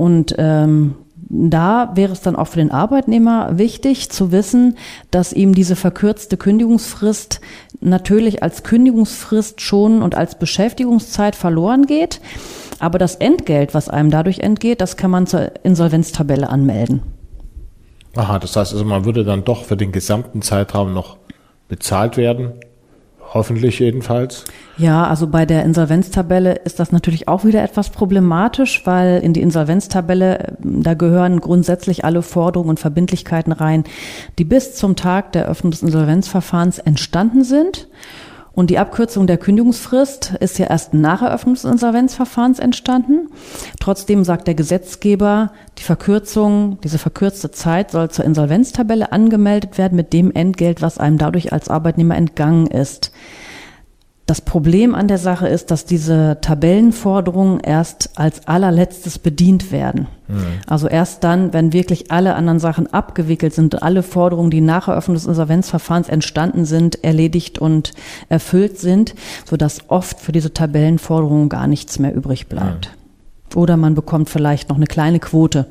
Und 0.00 0.34
ähm, 0.38 0.94
da 1.28 1.92
wäre 1.94 2.14
es 2.14 2.22
dann 2.22 2.34
auch 2.34 2.46
für 2.46 2.56
den 2.56 2.70
Arbeitnehmer 2.70 3.58
wichtig 3.58 4.08
zu 4.08 4.32
wissen, 4.32 4.78
dass 5.10 5.34
ihm 5.34 5.54
diese 5.54 5.76
verkürzte 5.76 6.38
Kündigungsfrist 6.38 7.42
natürlich 7.82 8.42
als 8.42 8.62
Kündigungsfrist 8.62 9.60
schon 9.60 10.00
und 10.00 10.14
als 10.14 10.38
Beschäftigungszeit 10.38 11.36
verloren 11.36 11.84
geht. 11.84 12.22
Aber 12.78 12.98
das 12.98 13.16
Entgelt, 13.16 13.74
was 13.74 13.90
einem 13.90 14.10
dadurch 14.10 14.38
entgeht, 14.38 14.80
das 14.80 14.96
kann 14.96 15.10
man 15.10 15.26
zur 15.26 15.52
Insolvenztabelle 15.66 16.48
anmelden. 16.48 17.02
Aha, 18.16 18.38
das 18.38 18.56
heißt 18.56 18.72
also, 18.72 18.86
man 18.86 19.04
würde 19.04 19.22
dann 19.22 19.44
doch 19.44 19.66
für 19.66 19.76
den 19.76 19.92
gesamten 19.92 20.40
Zeitraum 20.40 20.94
noch 20.94 21.18
bezahlt 21.68 22.16
werden 22.16 22.54
Hoffentlich 23.32 23.78
jedenfalls. 23.78 24.44
Ja, 24.76 25.06
also 25.06 25.28
bei 25.28 25.46
der 25.46 25.64
Insolvenztabelle 25.64 26.54
ist 26.64 26.80
das 26.80 26.90
natürlich 26.90 27.28
auch 27.28 27.44
wieder 27.44 27.62
etwas 27.62 27.90
problematisch, 27.90 28.82
weil 28.86 29.22
in 29.22 29.32
die 29.32 29.40
Insolvenztabelle, 29.40 30.38
äh, 30.38 30.52
da 30.62 30.94
gehören 30.94 31.40
grundsätzlich 31.40 32.04
alle 32.04 32.22
Forderungen 32.22 32.70
und 32.70 32.80
Verbindlichkeiten 32.80 33.52
rein, 33.52 33.84
die 34.38 34.44
bis 34.44 34.74
zum 34.74 34.96
Tag 34.96 35.32
der 35.32 35.44
Eröffnung 35.44 35.70
des 35.70 35.82
Insolvenzverfahrens 35.82 36.80
entstanden 36.80 37.44
sind. 37.44 37.86
Und 38.60 38.68
die 38.68 38.78
Abkürzung 38.78 39.26
der 39.26 39.38
Kündigungsfrist 39.38 40.34
ist 40.38 40.58
ja 40.58 40.66
erst 40.66 40.92
nach 40.92 41.22
Eröffnung 41.22 41.54
des 41.54 41.64
Insolvenzverfahrens 41.64 42.58
entstanden. 42.58 43.30
Trotzdem 43.80 44.22
sagt 44.22 44.46
der 44.48 44.54
Gesetzgeber, 44.54 45.52
die 45.78 45.82
Verkürzung, 45.82 46.78
diese 46.84 46.98
verkürzte 46.98 47.50
Zeit 47.52 47.90
soll 47.90 48.10
zur 48.10 48.26
Insolvenztabelle 48.26 49.12
angemeldet 49.12 49.78
werden 49.78 49.96
mit 49.96 50.12
dem 50.12 50.30
Entgelt, 50.30 50.82
was 50.82 50.98
einem 50.98 51.16
dadurch 51.16 51.54
als 51.54 51.70
Arbeitnehmer 51.70 52.18
entgangen 52.18 52.66
ist. 52.66 53.12
Das 54.30 54.40
Problem 54.40 54.94
an 54.94 55.08
der 55.08 55.18
Sache 55.18 55.48
ist, 55.48 55.72
dass 55.72 55.86
diese 55.86 56.38
Tabellenforderungen 56.40 57.58
erst 57.58 58.10
als 58.14 58.46
allerletztes 58.46 59.18
bedient 59.18 59.72
werden. 59.72 60.06
Mhm. 60.28 60.44
Also 60.68 60.86
erst 60.86 61.24
dann, 61.24 61.52
wenn 61.52 61.72
wirklich 61.72 62.12
alle 62.12 62.36
anderen 62.36 62.60
Sachen 62.60 62.86
abgewickelt 62.86 63.52
sind, 63.52 63.82
alle 63.82 64.04
Forderungen, 64.04 64.52
die 64.52 64.60
nach 64.60 64.86
Eröffnung 64.86 65.16
des 65.16 65.26
Insolvenzverfahrens 65.26 66.08
entstanden 66.08 66.64
sind, 66.64 67.02
erledigt 67.02 67.58
und 67.58 67.90
erfüllt 68.28 68.78
sind, 68.78 69.16
sodass 69.46 69.80
oft 69.88 70.20
für 70.20 70.30
diese 70.30 70.54
Tabellenforderungen 70.54 71.48
gar 71.48 71.66
nichts 71.66 71.98
mehr 71.98 72.14
übrig 72.14 72.46
bleibt. 72.46 72.88
Mhm. 72.88 73.58
Oder 73.58 73.76
man 73.76 73.96
bekommt 73.96 74.30
vielleicht 74.30 74.68
noch 74.68 74.76
eine 74.76 74.86
kleine 74.86 75.18
Quote 75.18 75.66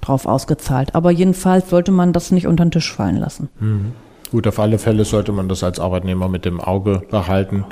drauf 0.00 0.26
ausgezahlt. 0.26 0.94
Aber 0.94 1.10
jedenfalls 1.10 1.68
sollte 1.68 1.90
man 1.90 2.12
das 2.12 2.30
nicht 2.30 2.46
unter 2.46 2.64
den 2.64 2.70
Tisch 2.70 2.92
fallen 2.92 3.16
lassen. 3.16 3.48
Mhm. 3.58 3.90
Gut, 4.30 4.46
auf 4.46 4.60
alle 4.60 4.78
Fälle 4.78 5.04
sollte 5.04 5.32
man 5.32 5.48
das 5.48 5.64
als 5.64 5.80
Arbeitnehmer 5.80 6.28
mit 6.28 6.44
dem 6.44 6.60
Auge 6.60 7.02
behalten 7.10 7.64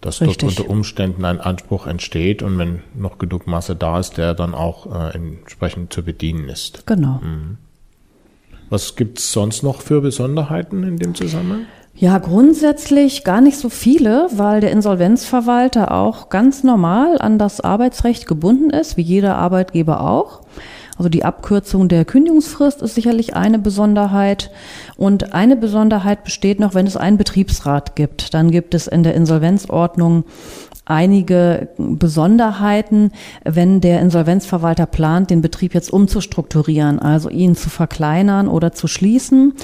dass 0.00 0.20
Richtig. 0.20 0.38
dort 0.38 0.58
unter 0.58 0.70
Umständen 0.70 1.24
ein 1.24 1.40
Anspruch 1.40 1.86
entsteht 1.86 2.42
und 2.42 2.58
wenn 2.58 2.82
noch 2.94 3.18
genug 3.18 3.46
Masse 3.46 3.74
da 3.74 3.98
ist, 3.98 4.18
der 4.18 4.34
dann 4.34 4.54
auch 4.54 4.86
äh, 4.86 5.14
entsprechend 5.14 5.92
zu 5.92 6.02
bedienen 6.02 6.48
ist. 6.48 6.86
Genau. 6.86 7.20
Mhm. 7.22 7.58
Was 8.68 8.96
gibt's 8.96 9.32
sonst 9.32 9.62
noch 9.62 9.80
für 9.80 10.00
Besonderheiten 10.00 10.82
in 10.82 10.96
dem 10.96 11.14
Zusammenhang? 11.14 11.66
Ja, 11.94 12.18
grundsätzlich 12.18 13.24
gar 13.24 13.40
nicht 13.40 13.56
so 13.56 13.70
viele, 13.70 14.28
weil 14.32 14.60
der 14.60 14.70
Insolvenzverwalter 14.70 15.92
auch 15.92 16.28
ganz 16.28 16.62
normal 16.62 17.18
an 17.18 17.38
das 17.38 17.62
Arbeitsrecht 17.62 18.26
gebunden 18.26 18.68
ist, 18.68 18.98
wie 18.98 19.02
jeder 19.02 19.36
Arbeitgeber 19.36 20.02
auch. 20.02 20.42
Also 20.98 21.08
die 21.08 21.24
Abkürzung 21.24 21.88
der 21.88 22.04
Kündigungsfrist 22.04 22.82
ist 22.82 22.94
sicherlich 22.94 23.36
eine 23.36 23.58
Besonderheit. 23.58 24.50
Und 24.96 25.34
eine 25.34 25.56
Besonderheit 25.56 26.24
besteht 26.24 26.60
noch, 26.60 26.74
wenn 26.74 26.86
es 26.86 26.96
einen 26.96 27.18
Betriebsrat 27.18 27.96
gibt. 27.96 28.32
Dann 28.34 28.50
gibt 28.50 28.74
es 28.74 28.86
in 28.86 29.02
der 29.02 29.14
Insolvenzordnung 29.14 30.24
einige 30.86 31.68
Besonderheiten, 31.76 33.10
wenn 33.44 33.80
der 33.80 34.00
Insolvenzverwalter 34.00 34.86
plant, 34.86 35.30
den 35.30 35.42
Betrieb 35.42 35.74
jetzt 35.74 35.92
umzustrukturieren, 35.92 37.00
also 37.00 37.28
ihn 37.28 37.56
zu 37.56 37.68
verkleinern 37.68 38.48
oder 38.48 38.72
zu 38.72 38.86
schließen. 38.86 39.54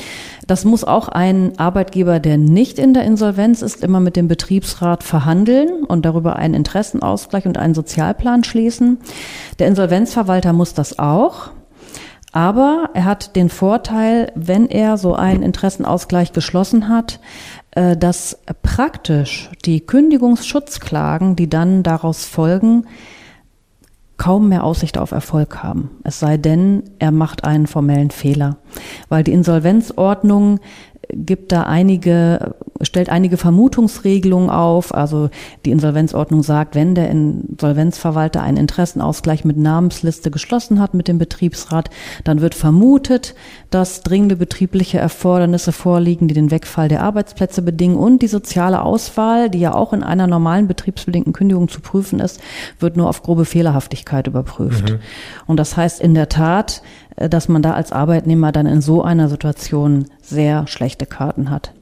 Das 0.47 0.64
muss 0.64 0.85
auch 0.85 1.09
ein 1.09 1.59
Arbeitgeber, 1.59 2.19
der 2.19 2.37
nicht 2.37 2.79
in 2.79 2.93
der 2.93 3.05
Insolvenz 3.05 3.62
ist, 3.62 3.83
immer 3.83 4.00
mit 4.00 4.17
dem 4.17 4.29
Betriebsrat 4.29 5.05
verhandeln 5.05 5.85
und 5.85 6.05
darüber 6.05 6.37
einen 6.37 6.55
Interessenausgleich 6.55 7.47
und 7.47 7.57
einen 7.57 7.75
Sozialplan 7.75 8.43
schließen. 8.43 8.99
Der 9.61 9.69
Insolvenzverwalter 9.69 10.52
muss 10.52 10.75
das 10.75 10.99
auch. 10.99 11.50
Aber 12.33 12.88
er 12.95 13.05
hat 13.05 13.37
den 13.37 13.50
Vorteil, 13.50 14.33
wenn 14.35 14.67
er 14.67 14.97
so 14.97 15.14
einen 15.14 15.43
Interessenausgleich 15.43 16.33
geschlossen 16.33 16.88
hat, 16.88 17.21
dass 17.75 18.38
praktisch 18.62 19.50
die 19.64 19.81
Kündigungsschutzklagen, 19.81 21.37
die 21.37 21.49
dann 21.49 21.83
daraus 21.83 22.26
folgen, 22.26 22.87
kaum 24.19 24.50
mehr 24.50 24.62
Aussicht 24.62 24.99
auf 24.99 25.11
Erfolg 25.11 25.62
haben. 25.62 25.91
Es 26.05 26.21
sei 26.21 26.37
denn, 26.37 26.85
er 26.99 27.11
macht 27.11 27.45
einen 27.45 27.67
formellen 27.67 28.11
Fehler, 28.11 28.59
weil 29.09 29.25
die 29.25 29.33
Insolvenzordnung 29.33 30.61
gibt 31.12 31.52
da 31.52 31.62
einige, 31.64 32.54
stellt 32.81 33.09
einige 33.11 33.37
Vermutungsregelungen 33.37 34.50
auf. 34.50 34.95
Also 34.95 35.31
die 35.64 35.71
Insolvenzordnung 35.71 36.42
sagt, 36.42 36.75
wenn 36.75 36.95
der 36.95 37.11
Insolvenzverwalter 37.11 38.42
einen 38.42 38.57
Interessenausgleich 38.57 39.45
mit 39.45 39.57
Namensliste 39.57 40.31
geschlossen 40.31 40.81
hat 40.81 40.95
mit 40.95 41.09
dem 41.09 41.19
Betriebsrat, 41.19 41.90
dann 42.25 42.40
wird 42.40 42.54
vermutet, 42.54 43.35
dass 43.71 44.02
dringende 44.02 44.37
betriebliche 44.37 44.99
Erfordernisse 44.99 45.73
vorliegen, 45.73 46.28
die 46.28 46.35
den 46.35 46.50
Wegfall 46.50 46.88
der 46.88 47.02
Arbeitsplätze 47.02 47.62
bedingen 47.62 47.97
und 47.97 48.23
die 48.23 48.28
soziale 48.28 48.83
Auswahl, 48.83 49.50
die 49.50 49.61
ja 49.61 49.75
auch 49.75 49.92
in 49.92 50.02
einer 50.02 50.26
normalen 50.26 50.66
betriebsbedingten 50.66 51.33
Kündigung 51.33 51.69
zu 51.69 51.81
prüfen 51.81 52.21
ist, 52.21 52.40
wird 52.78 52.97
nur 52.97 53.09
auf 53.09 53.23
grobe 53.23 53.45
Fehlerhaftigkeit 53.45 54.26
überprüft. 54.26 54.90
Mhm. 54.90 54.99
Und 55.47 55.59
das 55.59 55.76
heißt 55.76 56.00
in 56.00 56.14
der 56.14 56.28
Tat, 56.28 56.83
dass 57.16 57.49
man 57.49 57.62
da 57.62 57.73
als 57.73 57.92
Arbeitnehmer 57.92 58.52
dann 58.52 58.66
in 58.66 58.81
so 58.81 59.02
einer 59.02 59.28
Situation 59.28 60.07
sehr 60.23 60.66
schlechte 60.66 61.07
Karten 61.07 61.50
hat. 61.50 61.73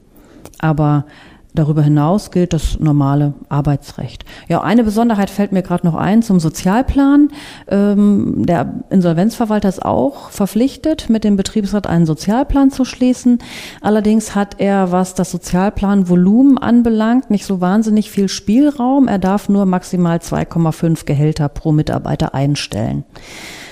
Aber 0.59 1.05
Darüber 1.53 1.81
hinaus 1.81 2.31
gilt 2.31 2.53
das 2.53 2.79
normale 2.79 3.33
Arbeitsrecht. 3.49 4.23
Ja, 4.47 4.61
eine 4.61 4.85
Besonderheit 4.85 5.29
fällt 5.29 5.51
mir 5.51 5.63
gerade 5.63 5.85
noch 5.85 5.95
ein 5.95 6.21
zum 6.21 6.39
Sozialplan. 6.39 7.29
Ähm, 7.67 8.45
der 8.45 8.73
Insolvenzverwalter 8.89 9.67
ist 9.67 9.83
auch 9.83 10.29
verpflichtet, 10.29 11.09
mit 11.09 11.25
dem 11.25 11.35
Betriebsrat 11.35 11.87
einen 11.87 12.05
Sozialplan 12.05 12.71
zu 12.71 12.85
schließen. 12.85 13.39
Allerdings 13.81 14.33
hat 14.33 14.61
er, 14.61 14.93
was 14.93 15.13
das 15.13 15.29
Sozialplanvolumen 15.31 16.57
anbelangt, 16.57 17.29
nicht 17.29 17.45
so 17.45 17.59
wahnsinnig 17.59 18.11
viel 18.11 18.29
Spielraum. 18.29 19.09
Er 19.09 19.19
darf 19.19 19.49
nur 19.49 19.65
maximal 19.65 20.19
2,5 20.19 21.05
Gehälter 21.05 21.49
pro 21.49 21.73
Mitarbeiter 21.73 22.33
einstellen. 22.33 23.03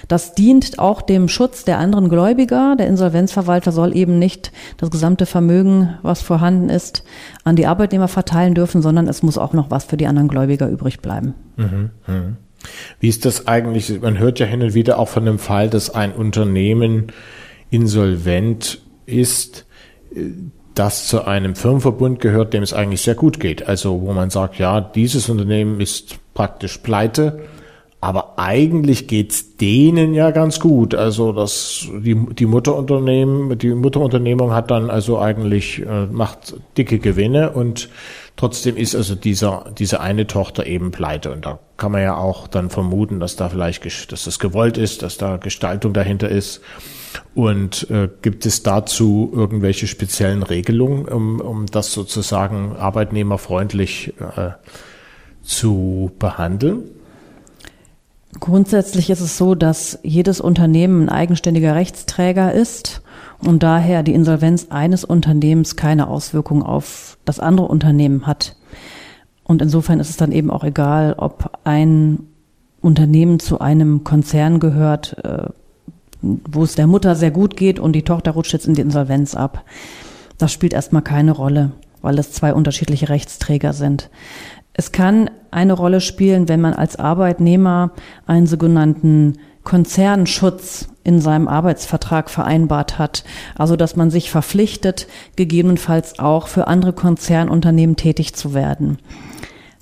Das 0.10 0.34
dient 0.34 0.80
auch 0.80 1.01
dem 1.04 1.30
Schutz 1.30 1.63
der 1.63 1.78
anderen 1.78 2.10
Gläubiger. 2.10 2.75
Der 2.75 2.88
Insolvenzverwalter 2.88 3.72
soll 3.72 3.96
eben 3.96 4.18
nicht 4.18 4.51
das 4.78 4.89
gesamte 4.89 5.28
Vermögen, 5.28 5.98
was 6.01 6.24
vorhanden 6.24 6.70
ist, 6.70 7.04
an 7.44 7.56
die 7.56 7.68
Arbeitnehmer 7.68 8.08
verteilen 8.08 8.56
dürfen, 8.56 8.82
sondern 8.82 9.08
es 9.08 9.22
muss 9.22 9.38
auch 9.38 9.54
noch 9.54 9.70
was 9.70 9.86
für 9.86 9.98
die 9.98 10.08
anderen 10.08 10.28
Gläubiger 10.28 10.68
übrig 10.68 11.00
bleiben. 11.00 11.36
Mhm, 11.56 11.92
mh. 12.08 12.22
Wie 13.00 13.08
ist 13.08 13.24
das 13.24 13.48
eigentlich? 13.48 14.01
Man 14.01 14.18
hört 14.18 14.39
ja 14.39 14.48
hin 14.48 14.63
und 14.63 14.74
wieder 14.74 14.98
auch 14.98 15.08
von 15.08 15.25
dem 15.25 15.38
Fall, 15.38 15.70
dass 15.70 15.92
ein 15.92 16.12
Unternehmen 16.12 17.12
insolvent 17.70 18.82
ist, 19.06 19.68
das 20.74 21.08
zu 21.08 21.25
einem 21.25 21.56
Firmenverbund 21.56 22.20
gehört, 22.20 22.54
dem 22.54 22.63
es 22.63 22.74
eigentlich 22.74 23.04
sehr 23.04 23.16
gut 23.16 23.39
geht. 23.39 23.68
Also 23.68 24.01
wo 24.01 24.12
man 24.12 24.32
sagt, 24.32 24.58
ja, 24.58 24.82
dieses 24.82 25.30
Unternehmen 25.30 25.80
ist 25.80 26.18
praktisch 26.34 26.80
pleite 26.80 27.42
aber 28.01 28.39
eigentlich 28.39 29.08
geht's 29.08 29.58
denen 29.58 30.13
ja 30.13 30.32
ganz 30.32 30.62
gut. 30.62 30.96
Also 30.96 31.34
das, 31.34 31.86
die, 31.91 32.15
die 32.15 32.46
Mutterunternehmen, 32.46 33.58
die 33.58 33.74
Mutterunternehmung 33.74 34.53
hat 34.53 34.72
dann 34.72 34.89
also 34.89 35.20
eigentlich, 35.20 35.86
äh, 35.86 36.06
macht 36.06 36.56
dicke 36.77 37.00
Gewinne 37.00 37.51
und 37.51 37.89
trotzdem 38.38 38.77
ist 38.77 38.96
also 38.96 39.15
dieser, 39.15 39.65
diese 39.77 40.00
eine 40.00 40.27
Tochter 40.27 40.65
eben 40.65 40.91
pleite. 40.91 41.32
Und 41.34 41.46
da 41.46 41.60
kann 41.75 41.91
man 41.91 42.01
ja 42.01 42.15
auch 42.15 42.48
dann 42.48 42.70
vermuten, 42.70 43.20
dass 43.20 43.36
da 43.36 43.50
vielleicht, 43.50 44.12
dass 44.13 44.24
das 44.24 44.39
gewollt 44.39 44.77
ist, 44.77 45.01
dass 45.01 45.18
da 45.18 45.36
Gestaltung 45.36 45.91
dahinter 45.91 46.29
ist. 46.29 46.62
Und 47.36 47.89
äh, 47.89 48.08
gibt 48.22 48.46
es 48.46 48.63
dazu 48.63 49.29
irgendwelche 49.36 49.88
speziellen 49.88 50.44
Regelungen, 50.44 51.06
um, 51.06 51.41
um 51.41 51.65
das 51.65 51.91
sozusagen 51.91 52.77
arbeitnehmerfreundlich 52.77 54.13
äh, 54.38 54.51
zu 55.44 56.12
behandeln? 56.18 56.84
Grundsätzlich 58.40 59.10
ist 59.10 59.22
es 59.22 59.38
so, 59.38 59.56
dass 59.56 60.00
jedes 60.04 60.40
Unternehmen 60.40 61.04
ein 61.04 61.10
eigenständiger 61.10 61.74
Rechtsträger 61.74 62.54
ist 62.54 63.02
und 63.40 63.64
daher 63.64 64.04
die 64.04 64.14
Insolvenz 64.14 64.68
eines 64.70 65.04
Unternehmens 65.04 65.76
keine 65.76 66.08
Auswirkung 66.08 66.62
auf 66.62 67.18
das 67.26 67.40
andere 67.40 67.68
Unternehmen 67.68 68.28
hat. 68.28 68.56
Und 69.44 69.64
insofern 69.64 70.00
ist 70.00 70.12
es 70.12 70.18
dann 70.18 70.32
eben 70.32 70.52
auch 70.52 70.64
egal, 70.64 71.16
ob 71.18 71.58
ein 71.64 72.20
Unternehmen 72.82 73.40
zu 73.40 73.60
einem 73.60 74.04
Konzern 74.04 74.60
gehört, 74.60 75.18
äh, 75.24 75.48
wo 76.22 76.64
es 76.64 76.76
der 76.76 76.86
Mutter 76.86 77.16
sehr 77.16 77.32
gut 77.32 77.58
geht 77.58 77.80
und 77.80 77.94
die 77.94 78.04
Tochter 78.04 78.32
rutscht 78.32 78.54
jetzt 78.54 78.68
in 78.68 78.76
die 78.76 78.82
Insolvenz 78.82 79.34
ab. 79.34 79.64
Das 80.38 80.52
spielt 80.54 80.74
erstmal 80.74 81.02
keine 81.02 81.32
Rolle, 81.32 81.72
weil 82.02 82.20
es 82.20 82.32
zwei 82.32 82.54
unterschiedliche 82.54 83.10
Rechtsträger 83.10 83.74
sind. 83.74 84.12
Es 84.80 84.94
kann 84.94 85.30
eine 85.52 85.74
Rolle 85.74 86.00
spielen, 86.00 86.48
wenn 86.48 86.62
man 86.62 86.72
als 86.72 86.96
Arbeitnehmer 86.96 87.92
einen 88.26 88.48
sogenannten 88.48 89.34
Konzernschutz 89.66 90.88
in 91.04 91.20
seinem 91.20 91.50
Arbeitsvertrag 91.50 92.30
vereinbart 92.30 92.98
hat. 92.98 93.26
Also, 93.58 93.76
dass 93.76 93.98
man 93.98 94.10
sich 94.10 94.32
verpflichtet, 94.32 95.08
gegebenenfalls 95.36 96.18
auch 96.20 96.48
für 96.48 96.68
andere 96.68 96.94
Konzernunternehmen 96.94 97.98
tätig 97.98 98.36
zu 98.36 98.54
werden. 98.54 99.00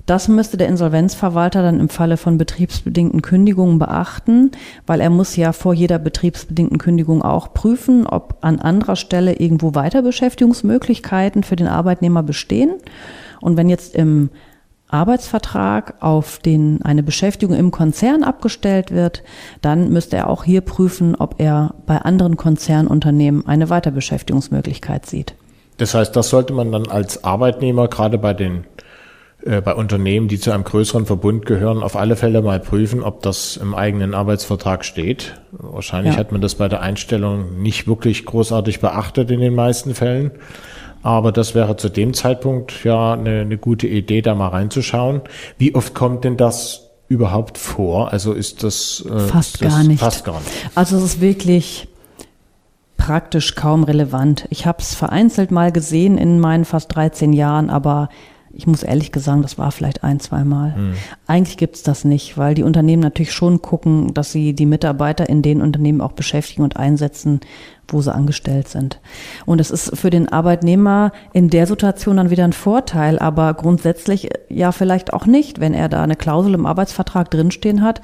Das 0.04 0.26
müsste 0.26 0.56
der 0.56 0.66
Insolvenzverwalter 0.66 1.62
dann 1.62 1.78
im 1.78 1.90
Falle 1.90 2.16
von 2.16 2.36
betriebsbedingten 2.36 3.22
Kündigungen 3.22 3.78
beachten, 3.78 4.50
weil 4.84 5.00
er 5.00 5.10
muss 5.10 5.36
ja 5.36 5.52
vor 5.52 5.74
jeder 5.74 6.00
betriebsbedingten 6.00 6.78
Kündigung 6.78 7.22
auch 7.22 7.54
prüfen, 7.54 8.04
ob 8.04 8.38
an 8.40 8.58
anderer 8.58 8.96
Stelle 8.96 9.34
irgendwo 9.34 9.76
Weiterbeschäftigungsmöglichkeiten 9.76 11.44
für 11.44 11.54
den 11.54 11.68
Arbeitnehmer 11.68 12.24
bestehen. 12.24 12.72
Und 13.40 13.56
wenn 13.56 13.68
jetzt 13.68 13.94
im 13.94 14.30
Arbeitsvertrag 14.88 15.94
auf 16.00 16.38
den 16.38 16.82
eine 16.82 17.02
Beschäftigung 17.02 17.54
im 17.56 17.70
Konzern 17.70 18.24
abgestellt 18.24 18.90
wird, 18.90 19.22
dann 19.60 19.90
müsste 19.90 20.16
er 20.16 20.30
auch 20.30 20.44
hier 20.44 20.62
prüfen, 20.62 21.14
ob 21.14 21.36
er 21.38 21.74
bei 21.86 21.98
anderen 21.98 22.36
Konzernunternehmen 22.36 23.46
eine 23.46 23.70
Weiterbeschäftigungsmöglichkeit 23.70 25.06
sieht. 25.06 25.34
Das 25.76 25.94
heißt, 25.94 26.16
das 26.16 26.30
sollte 26.30 26.52
man 26.52 26.72
dann 26.72 26.88
als 26.88 27.22
Arbeitnehmer 27.22 27.88
gerade 27.88 28.18
bei 28.18 28.34
den 28.34 28.64
äh, 29.44 29.60
bei 29.60 29.74
Unternehmen, 29.74 30.26
die 30.26 30.40
zu 30.40 30.50
einem 30.50 30.64
größeren 30.64 31.06
Verbund 31.06 31.46
gehören, 31.46 31.82
auf 31.82 31.94
alle 31.94 32.16
Fälle 32.16 32.42
mal 32.42 32.58
prüfen, 32.58 33.02
ob 33.02 33.22
das 33.22 33.56
im 33.56 33.74
eigenen 33.74 34.14
Arbeitsvertrag 34.14 34.84
steht. 34.84 35.40
Wahrscheinlich 35.52 36.14
ja. 36.14 36.20
hat 36.20 36.32
man 36.32 36.40
das 36.40 36.56
bei 36.56 36.68
der 36.68 36.80
Einstellung 36.82 37.62
nicht 37.62 37.86
wirklich 37.86 38.24
großartig 38.24 38.80
beachtet 38.80 39.30
in 39.30 39.40
den 39.40 39.54
meisten 39.54 39.94
Fällen. 39.94 40.32
Aber 41.08 41.32
das 41.32 41.54
wäre 41.54 41.74
zu 41.78 41.88
dem 41.88 42.12
Zeitpunkt 42.12 42.84
ja 42.84 43.14
eine, 43.14 43.40
eine 43.40 43.56
gute 43.56 43.86
Idee, 43.86 44.20
da 44.20 44.34
mal 44.34 44.48
reinzuschauen. 44.48 45.22
Wie 45.56 45.74
oft 45.74 45.94
kommt 45.94 46.24
denn 46.24 46.36
das 46.36 46.90
überhaupt 47.08 47.56
vor? 47.56 48.12
Also 48.12 48.34
ist 48.34 48.62
das 48.62 49.02
äh, 49.10 49.20
fast 49.20 49.62
das 49.62 49.70
gar 49.70 49.84
nicht. 49.84 50.00
Fast 50.00 50.26
gar 50.26 50.38
nicht. 50.38 50.50
Also 50.74 50.98
es 50.98 51.04
ist 51.04 51.20
wirklich 51.22 51.88
praktisch 52.98 53.54
kaum 53.54 53.84
relevant. 53.84 54.46
Ich 54.50 54.66
habe 54.66 54.82
es 54.82 54.94
vereinzelt 54.94 55.50
mal 55.50 55.72
gesehen 55.72 56.18
in 56.18 56.40
meinen 56.40 56.66
fast 56.66 56.94
13 56.94 57.32
Jahren, 57.32 57.70
aber 57.70 58.10
ich 58.52 58.66
muss 58.66 58.82
ehrlich 58.82 59.10
gesagt, 59.10 59.42
das 59.44 59.56
war 59.56 59.72
vielleicht 59.72 60.04
ein, 60.04 60.20
zwei 60.20 60.44
Mal. 60.44 60.74
Hm. 60.74 60.92
Eigentlich 61.26 61.56
gibt's 61.56 61.82
das 61.82 62.04
nicht, 62.04 62.36
weil 62.36 62.54
die 62.54 62.64
Unternehmen 62.64 63.00
natürlich 63.00 63.32
schon 63.32 63.62
gucken, 63.62 64.12
dass 64.12 64.30
sie 64.30 64.52
die 64.52 64.66
Mitarbeiter 64.66 65.26
in 65.26 65.40
den 65.40 65.62
Unternehmen 65.62 66.02
auch 66.02 66.12
beschäftigen 66.12 66.64
und 66.64 66.76
einsetzen, 66.76 67.40
wo 67.88 68.02
sie 68.02 68.14
angestellt 68.14 68.68
sind. 68.68 69.00
Und 69.46 69.60
es 69.60 69.70
ist 69.70 69.96
für 69.96 70.10
den 70.10 70.28
Arbeitnehmer 70.28 71.12
in 71.32 71.50
der 71.50 71.66
Situation 71.66 72.18
dann 72.18 72.30
wieder 72.30 72.44
ein 72.44 72.52
Vorteil, 72.52 73.18
aber 73.18 73.54
grundsätzlich 73.54 74.28
ja 74.48 74.72
vielleicht 74.72 75.12
auch 75.12 75.26
nicht, 75.26 75.60
wenn 75.60 75.74
er 75.74 75.88
da 75.88 76.02
eine 76.02 76.16
Klausel 76.16 76.54
im 76.54 76.66
Arbeitsvertrag 76.66 77.30
drinstehen 77.30 77.82
hat, 77.82 78.00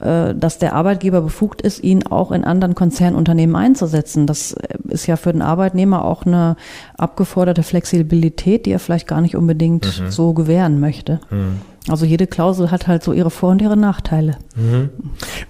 äh, 0.00 0.34
dass 0.34 0.58
der 0.58 0.74
Arbeitgeber 0.74 1.20
befugt 1.20 1.62
ist, 1.62 1.82
ihn 1.82 2.06
auch 2.06 2.30
in 2.30 2.44
anderen 2.44 2.74
Konzernunternehmen 2.74 3.56
einzusetzen. 3.56 4.26
Das 4.26 4.54
ist 4.88 5.06
ja 5.06 5.16
für 5.16 5.32
den 5.32 5.42
Arbeitnehmer 5.42 6.04
auch 6.04 6.24
eine 6.26 6.56
abgeforderte 6.96 7.62
Flexibilität, 7.62 8.66
die 8.66 8.70
er 8.70 8.78
vielleicht 8.78 9.08
gar 9.08 9.20
nicht 9.20 9.36
unbedingt 9.36 10.00
mhm. 10.00 10.10
so 10.10 10.32
gewähren 10.32 10.78
möchte. 10.80 11.20
Mhm. 11.30 11.60
Also 11.88 12.06
jede 12.06 12.26
Klausel 12.26 12.70
hat 12.70 12.86
halt 12.86 13.02
so 13.02 13.12
ihre 13.12 13.30
Vor- 13.30 13.50
und 13.50 13.60
ihre 13.60 13.76
Nachteile. 13.76 14.38
Mhm. 14.56 14.88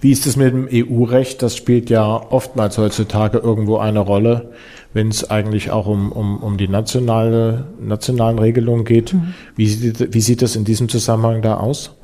Wie 0.01 0.11
ist 0.11 0.27
es 0.27 0.35
mit 0.35 0.53
dem 0.53 0.67
EU-Recht? 0.71 1.41
Das 1.41 1.55
spielt 1.55 1.89
ja 1.89 2.05
oftmals 2.05 2.77
heutzutage 2.77 3.37
irgendwo 3.37 3.77
eine 3.77 3.99
Rolle 3.99 4.51
wenn 4.95 5.09
es 5.09 5.29
eigentlich 5.29 5.71
auch 5.71 5.87
um, 5.87 6.13
um, 6.13 6.37
um 6.37 6.55
die 6.55 6.69
nationale, 6.69 7.65
nationalen 7.81 8.39
Regelungen 8.39 8.85
geht. 8.85 9.13
Mhm. 9.13 9.33
Wie, 9.57 9.67
sieht, 9.67 10.13
wie 10.13 10.21
sieht 10.21 10.41
das 10.41 10.55
in 10.55 10.63
diesem 10.63 10.87
Zusammenhang 10.87 11.41
da 11.41 11.57
aus? 11.57 11.94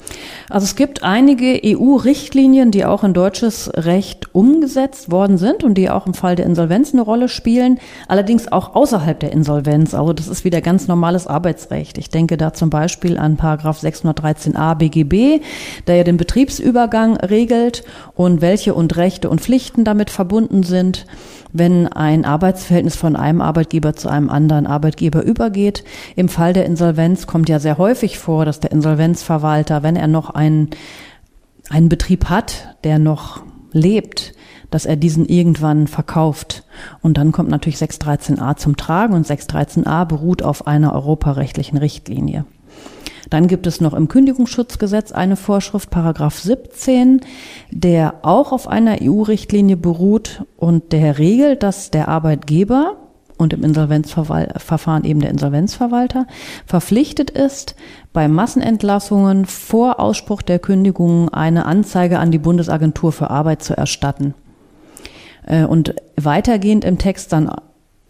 Also 0.49 0.65
es 0.65 0.75
gibt 0.75 1.03
einige 1.03 1.61
EU-Richtlinien, 1.63 2.71
die 2.71 2.83
auch 2.85 3.03
in 3.03 3.13
deutsches 3.13 3.71
Recht 3.73 4.35
umgesetzt 4.35 5.09
worden 5.09 5.37
sind 5.37 5.63
und 5.63 5.75
die 5.75 5.89
auch 5.89 6.05
im 6.05 6.13
Fall 6.13 6.35
der 6.35 6.45
Insolvenz 6.45 6.93
eine 6.93 7.01
Rolle 7.01 7.29
spielen, 7.29 7.79
allerdings 8.07 8.51
auch 8.51 8.75
außerhalb 8.75 9.19
der 9.19 9.31
Insolvenz. 9.31 9.93
Also 9.93 10.13
das 10.13 10.27
ist 10.27 10.43
wieder 10.43 10.61
ganz 10.61 10.87
normales 10.87 11.25
Arbeitsrecht. 11.27 11.97
Ich 11.97 12.09
denke 12.09 12.35
da 12.35 12.53
zum 12.53 12.69
Beispiel 12.69 13.17
an 13.17 13.37
Paragraph 13.37 13.81
613a 13.81 14.75
BGB, 14.75 15.43
der 15.87 15.95
ja 15.95 16.03
den 16.03 16.17
Betriebsübergang 16.17 17.15
regelt 17.17 17.83
und 18.13 18.41
welche 18.41 18.73
und 18.73 18.97
Rechte 18.97 19.29
und 19.29 19.41
Pflichten 19.41 19.83
damit 19.85 20.09
verbunden 20.09 20.63
sind 20.63 21.05
wenn 21.53 21.87
ein 21.87 22.25
Arbeitsverhältnis 22.25 22.95
von 22.95 23.15
einem 23.15 23.41
Arbeitgeber 23.41 23.95
zu 23.95 24.09
einem 24.09 24.29
anderen 24.29 24.67
Arbeitgeber 24.67 25.23
übergeht. 25.23 25.83
Im 26.15 26.29
Fall 26.29 26.53
der 26.53 26.65
Insolvenz 26.65 27.27
kommt 27.27 27.49
ja 27.49 27.59
sehr 27.59 27.77
häufig 27.77 28.17
vor, 28.17 28.45
dass 28.45 28.59
der 28.59 28.71
Insolvenzverwalter, 28.71 29.83
wenn 29.83 29.95
er 29.95 30.07
noch 30.07 30.29
einen, 30.29 30.69
einen 31.69 31.89
Betrieb 31.89 32.25
hat, 32.25 32.75
der 32.83 32.99
noch 32.99 33.43
lebt, 33.71 34.33
dass 34.69 34.85
er 34.85 34.95
diesen 34.95 35.25
irgendwann 35.25 35.87
verkauft. 35.87 36.63
Und 37.01 37.17
dann 37.17 37.31
kommt 37.31 37.49
natürlich 37.49 37.77
613a 37.77 38.55
zum 38.55 38.77
Tragen 38.77 39.13
und 39.13 39.27
613a 39.27 40.05
beruht 40.05 40.43
auf 40.43 40.67
einer 40.67 40.93
europarechtlichen 40.93 41.77
Richtlinie. 41.77 42.45
Dann 43.31 43.47
gibt 43.47 43.65
es 43.65 43.79
noch 43.79 43.93
im 43.93 44.09
Kündigungsschutzgesetz 44.09 45.13
eine 45.13 45.37
Vorschrift, 45.37 45.89
Paragraph 45.89 46.37
17, 46.37 47.21
der 47.71 48.15
auch 48.23 48.51
auf 48.51 48.67
einer 48.67 48.97
EU-Richtlinie 49.01 49.77
beruht 49.77 50.43
und 50.57 50.91
der 50.91 51.17
regelt, 51.17 51.63
dass 51.63 51.91
der 51.91 52.09
Arbeitgeber 52.09 52.97
und 53.37 53.53
im 53.53 53.63
Insolvenzverfahren 53.63 55.05
eben 55.05 55.21
der 55.21 55.29
Insolvenzverwalter 55.29 56.27
verpflichtet 56.65 57.29
ist, 57.29 57.75
bei 58.11 58.27
Massenentlassungen 58.27 59.45
vor 59.45 60.01
Ausspruch 60.01 60.41
der 60.41 60.59
Kündigung 60.59 61.29
eine 61.29 61.65
Anzeige 61.65 62.19
an 62.19 62.31
die 62.31 62.37
Bundesagentur 62.37 63.13
für 63.13 63.29
Arbeit 63.29 63.63
zu 63.63 63.77
erstatten. 63.77 64.33
Äh, 65.47 65.63
und 65.63 65.95
weitergehend 66.17 66.83
im 66.83 66.97
Text 66.97 67.31
dann 67.31 67.49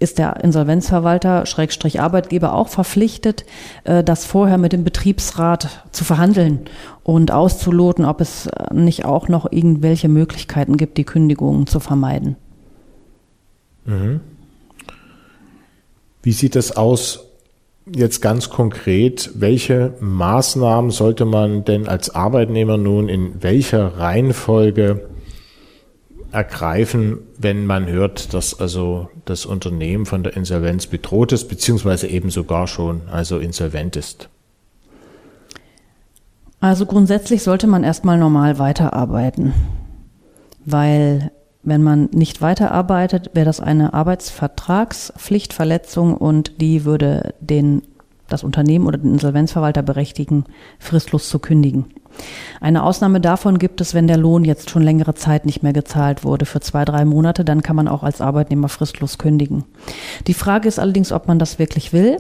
ist 0.02 0.18
der 0.18 0.44
Insolvenzverwalter, 0.44 1.46
Schrägstrich 1.46 2.02
Arbeitgeber 2.02 2.54
auch 2.54 2.68
verpflichtet, 2.68 3.46
äh, 3.84 4.04
das 4.04 4.26
vorher 4.26 4.58
mit 4.58 4.74
dem 4.74 4.84
Betriebsrat 4.84 5.86
zu 5.92 6.04
verhandeln 6.04 6.62
und 7.04 7.32
auszuloten, 7.32 8.06
ob 8.06 8.22
es 8.22 8.50
nicht 8.72 9.06
auch 9.06 9.28
noch 9.28 9.52
irgendwelche 9.52 10.10
Möglichkeiten 10.10 10.78
gibt, 10.78 10.98
die 10.98 11.04
Kündigungen 11.04 11.68
zu 11.68 11.80
vermeiden. 11.80 12.36
Mhm. 13.86 14.22
Wie 16.24 16.32
sieht 16.32 16.56
es 16.56 16.76
aus 16.76 17.26
jetzt 17.86 18.22
ganz 18.22 18.50
konkret? 18.50 19.32
Welche 19.36 19.94
Maßnahmen 20.00 20.92
sollte 20.92 21.26
man 21.26 21.66
denn 21.66 21.88
als 21.88 22.14
Arbeitnehmer 22.14 22.78
nun 22.78 23.10
in 23.10 23.42
welcher 23.42 23.98
Reihenfolge 23.98 25.10
ergreifen, 26.32 27.20
wenn 27.38 27.66
man 27.66 27.88
hört, 27.88 28.34
dass 28.34 28.60
also 28.60 29.10
das 29.26 29.46
Unternehmen 29.46 30.06
von 30.06 30.24
der 30.24 30.36
Insolvenz 30.36 30.88
bedroht 30.88 31.32
ist, 31.32 31.50
beziehungsweise 31.50 32.08
eben 32.08 32.30
sogar 32.30 32.68
schon 32.68 33.02
also 33.12 33.40
insolvent 33.40 33.96
ist? 33.96 34.30
Also 36.60 36.86
grundsätzlich 36.86 37.44
sollte 37.44 37.68
man 37.68 37.84
erstmal 37.84 38.18
normal 38.18 38.60
weiterarbeiten, 38.60 39.54
weil 40.64 41.32
wenn 41.64 41.84
man 41.84 42.10
nicht 42.12 42.42
weiterarbeitet, 42.42 43.32
wäre 43.34 43.46
das 43.46 43.60
eine 43.60 43.94
Arbeitsvertragspflichtverletzung 43.94 46.16
und 46.16 46.62
die 46.62 46.86
würde 46.86 47.36
den, 47.40 47.84
das 48.30 48.44
Unternehmen 48.44 48.88
oder 48.88 48.98
den 48.98 49.14
Insolvenzverwalter 49.14 49.84
berechtigen, 49.84 50.46
fristlos 50.80 51.30
zu 51.30 51.38
kündigen. 51.40 51.86
Eine 52.60 52.84
Ausnahme 52.84 53.20
davon 53.20 53.58
gibt 53.58 53.82
es, 53.82 53.94
wenn 53.94 54.08
der 54.08 54.18
Lohn 54.18 54.44
jetzt 54.44 54.70
schon 54.70 54.84
längere 54.84 55.16
Zeit 55.16 55.46
nicht 55.46 55.64
mehr 55.64 55.74
gezahlt 55.74 56.24
wurde, 56.24 56.46
für 56.46 56.60
zwei, 56.60 56.86
drei 56.86 57.06
Monate, 57.06 57.44
dann 57.44 57.64
kann 57.64 57.76
man 57.76 57.88
auch 57.88 58.04
als 58.04 58.22
Arbeitnehmer 58.22 58.70
fristlos 58.70 59.18
kündigen. 59.18 59.64
Die 60.28 60.34
Frage 60.34 60.68
ist 60.68 60.80
allerdings, 60.80 61.12
ob 61.12 61.28
man 61.28 61.40
das 61.40 61.60
wirklich 61.60 61.94
will, 61.94 62.18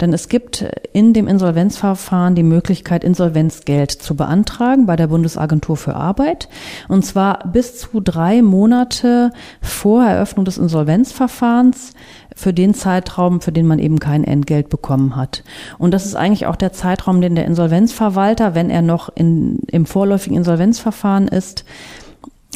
denn 0.00 0.12
es 0.12 0.28
gibt 0.28 0.64
in 0.92 1.12
dem 1.12 1.28
Insolvenzverfahren 1.28 2.34
die 2.34 2.42
Möglichkeit, 2.42 3.04
Insolvenzgeld 3.04 3.92
zu 3.92 4.16
beantragen 4.16 4.86
bei 4.86 4.96
der 4.96 5.06
Bundesagentur 5.08 5.76
für 5.76 5.94
Arbeit, 5.94 6.48
und 6.88 7.04
zwar 7.04 7.46
bis 7.46 7.78
zu 7.78 8.00
drei 8.00 8.42
Monate 8.42 9.30
vor 9.60 10.04
Eröffnung 10.04 10.44
des 10.44 10.58
Insolvenzverfahrens 10.58 11.92
für 12.34 12.52
den 12.52 12.74
Zeitraum, 12.74 13.40
für 13.40 13.52
den 13.52 13.66
man 13.66 13.78
eben 13.78 14.00
kein 14.00 14.24
Entgelt 14.24 14.68
bekommen 14.68 15.16
hat. 15.16 15.44
Und 15.78 15.94
das 15.94 16.04
ist 16.04 16.16
eigentlich 16.16 16.46
auch 16.46 16.56
der 16.56 16.72
Zeitraum, 16.72 17.20
den 17.20 17.36
der 17.36 17.44
Insolvenzverwalter, 17.46 18.54
wenn 18.54 18.70
er 18.70 18.82
noch 18.82 19.08
in, 19.14 19.33
im 19.70 19.86
vorläufigen 19.86 20.36
Insolvenzverfahren 20.36 21.28
ist, 21.28 21.64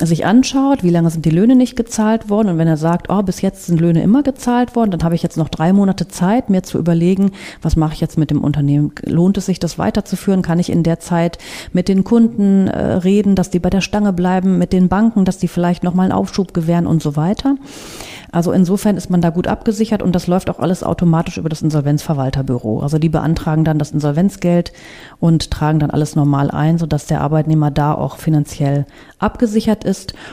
sich 0.07 0.25
anschaut, 0.25 0.83
wie 0.83 0.91
lange 0.91 1.11
sind 1.11 1.25
die 1.25 1.31
Löhne 1.31 1.57
nicht 1.57 1.77
gezahlt 1.77 2.31
worden 2.31 2.49
und 2.49 2.59
wenn 2.59 2.69
er 2.69 2.77
sagt, 2.77 3.11
oh, 3.11 3.23
bis 3.23 3.41
jetzt 3.41 3.67
sind 3.67 3.81
Löhne 3.81 4.03
immer 4.03 4.23
gezahlt 4.23 4.77
worden, 4.77 4.91
dann 4.91 5.03
habe 5.03 5.15
ich 5.15 5.23
jetzt 5.23 5.37
noch 5.37 5.49
drei 5.49 5.73
Monate 5.73 6.09
Zeit, 6.09 6.51
mir 6.51 6.63
zu 6.63 6.79
überlegen, 6.79 7.33
was 7.63 7.77
mache 7.77 7.95
ich 7.95 8.01
jetzt 8.01 8.19
mit 8.19 8.31
dem 8.31 8.43
Unternehmen? 8.43 8.93
Lohnt 9.05 9.39
es 9.39 9.47
sich, 9.47 9.59
das 9.59 9.79
weiterzuführen? 9.79 10.43
Kann 10.43 10.59
ich 10.59 10.71
in 10.71 10.83
der 10.83 11.01
Zeit 11.01 11.39
mit 11.73 11.89
den 11.89 12.05
Kunden 12.05 12.69
äh, 12.69 12.79
reden, 12.79 13.35
dass 13.35 13.51
die 13.51 13.59
bei 13.59 13.71
der 13.71 13.81
Stange 13.81 14.13
bleiben, 14.13 14.59
mit 14.59 14.73
den 14.73 14.89
Banken, 14.89 15.25
dass 15.25 15.39
die 15.39 15.49
vielleicht 15.49 15.83
nochmal 15.83 16.05
einen 16.05 16.13
Aufschub 16.13 16.55
gewähren 16.55 16.87
und 16.87 17.03
so 17.03 17.17
weiter? 17.17 17.57
Also 18.31 18.53
insofern 18.53 18.97
ist 18.97 19.11
man 19.11 19.23
da 19.23 19.31
gut 19.31 19.47
abgesichert 19.47 20.03
und 20.03 20.15
das 20.15 20.27
läuft 20.27 20.51
auch 20.51 20.59
alles 20.59 20.83
automatisch 20.83 21.39
über 21.39 21.49
das 21.49 21.63
Insolvenzverwalterbüro. 21.63 22.81
Also 22.81 22.99
die 22.99 23.09
beantragen 23.09 23.65
dann 23.65 23.79
das 23.79 23.93
Insolvenzgeld 23.93 24.73
und 25.19 25.51
tragen 25.51 25.79
dann 25.79 25.91
alles 25.91 26.15
normal 26.15 26.51
ein, 26.51 26.79
sodass 26.79 27.07
der 27.07 27.23
Arbeitnehmer 27.23 27.71
da 27.71 27.95
auch 27.95 28.17
finanziell 28.17 28.87
abgesichert 29.19 29.85
ist. 29.85 29.88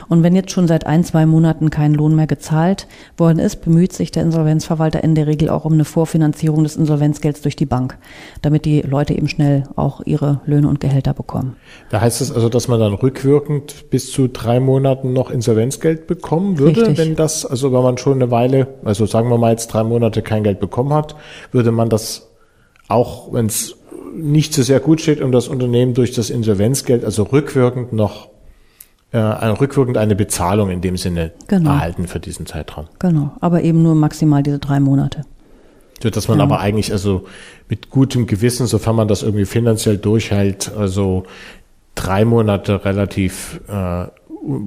Und 0.08 0.22
wenn 0.22 0.34
jetzt 0.34 0.50
schon 0.50 0.68
seit 0.68 0.86
ein, 0.86 1.04
zwei 1.04 1.26
Monaten 1.26 1.70
kein 1.70 1.94
Lohn 1.94 2.14
mehr 2.14 2.26
gezahlt 2.26 2.86
worden 3.16 3.38
ist, 3.38 3.62
bemüht 3.62 3.92
sich 3.92 4.10
der 4.10 4.22
Insolvenzverwalter 4.22 5.02
in 5.02 5.14
der 5.14 5.26
Regel 5.26 5.48
auch 5.48 5.64
um 5.64 5.72
eine 5.72 5.84
Vorfinanzierung 5.84 6.62
des 6.62 6.76
Insolvenzgelds 6.76 7.42
durch 7.42 7.56
die 7.56 7.66
Bank, 7.66 7.98
damit 8.42 8.64
die 8.64 8.82
Leute 8.82 9.14
eben 9.14 9.28
schnell 9.28 9.64
auch 9.76 10.00
ihre 10.04 10.40
Löhne 10.46 10.68
und 10.68 10.80
Gehälter 10.80 11.14
bekommen. 11.14 11.56
Da 11.90 12.00
heißt 12.00 12.20
es 12.20 12.32
also, 12.32 12.48
dass 12.48 12.68
man 12.68 12.80
dann 12.80 12.94
rückwirkend 12.94 13.90
bis 13.90 14.12
zu 14.12 14.28
drei 14.28 14.60
Monaten 14.60 15.12
noch 15.12 15.30
Insolvenzgeld 15.30 16.06
bekommen 16.06 16.58
würde, 16.58 16.82
Richtig. 16.82 16.98
wenn 16.98 17.16
das, 17.16 17.46
also 17.46 17.72
wenn 17.72 17.82
man 17.82 17.98
schon 17.98 18.14
eine 18.14 18.30
Weile, 18.30 18.68
also 18.84 19.06
sagen 19.06 19.30
wir 19.30 19.38
mal 19.38 19.50
jetzt 19.50 19.68
drei 19.68 19.82
Monate 19.82 20.22
kein 20.22 20.44
Geld 20.44 20.60
bekommen 20.60 20.92
hat, 20.92 21.16
würde 21.52 21.72
man 21.72 21.88
das 21.88 22.30
auch, 22.88 23.32
wenn 23.32 23.46
es 23.46 23.76
nicht 24.14 24.54
so 24.54 24.62
sehr 24.62 24.80
gut 24.80 25.00
steht 25.00 25.20
um 25.20 25.32
das 25.32 25.48
Unternehmen 25.48 25.94
durch 25.94 26.12
das 26.12 26.30
Insolvenzgeld, 26.30 27.04
also 27.04 27.24
rückwirkend 27.24 27.92
noch 27.92 28.28
äh, 29.12 29.18
rückwirkend 29.18 29.96
eine 29.96 30.14
Bezahlung 30.14 30.70
in 30.70 30.80
dem 30.80 30.96
Sinne 30.96 31.32
genau. 31.46 31.70
erhalten 31.70 32.06
für 32.06 32.20
diesen 32.20 32.46
Zeitraum. 32.46 32.86
Genau, 32.98 33.32
aber 33.40 33.62
eben 33.62 33.82
nur 33.82 33.94
maximal 33.94 34.42
diese 34.42 34.58
drei 34.58 34.80
Monate. 34.80 35.24
So 36.02 36.10
dass 36.10 36.28
man 36.28 36.38
ja. 36.38 36.44
aber 36.44 36.60
eigentlich 36.60 36.92
also 36.92 37.24
mit 37.68 37.90
gutem 37.90 38.26
Gewissen, 38.26 38.66
sofern 38.66 38.96
man 38.96 39.08
das 39.08 39.22
irgendwie 39.22 39.46
finanziell 39.46 39.96
durchhält, 39.96 40.70
also 40.76 41.24
drei 41.94 42.24
Monate 42.24 42.84
relativ 42.84 43.60
äh, 43.68 44.06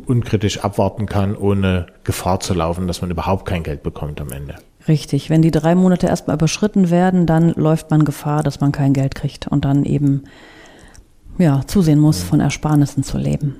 unkritisch 0.07 0.59
abwarten 0.59 1.05
kann, 1.05 1.37
ohne 1.37 1.87
Gefahr 2.03 2.39
zu 2.39 2.53
laufen, 2.53 2.87
dass 2.87 3.01
man 3.01 3.11
überhaupt 3.11 3.45
kein 3.45 3.63
Geld 3.63 3.83
bekommt 3.83 4.19
am 4.19 4.31
Ende. 4.31 4.55
Richtig. 4.87 5.29
Wenn 5.29 5.41
die 5.41 5.51
drei 5.51 5.75
Monate 5.75 6.07
erstmal 6.07 6.35
überschritten 6.35 6.89
werden, 6.89 7.25
dann 7.25 7.53
läuft 7.53 7.91
man 7.91 8.05
Gefahr, 8.05 8.43
dass 8.43 8.59
man 8.59 8.71
kein 8.71 8.93
Geld 8.93 9.15
kriegt 9.15 9.47
und 9.47 9.65
dann 9.65 9.85
eben 9.85 10.23
ja, 11.37 11.61
zusehen 11.67 11.99
muss, 11.99 12.21
von 12.21 12.39
Ersparnissen 12.39 13.03
zu 13.03 13.17
leben. 13.17 13.55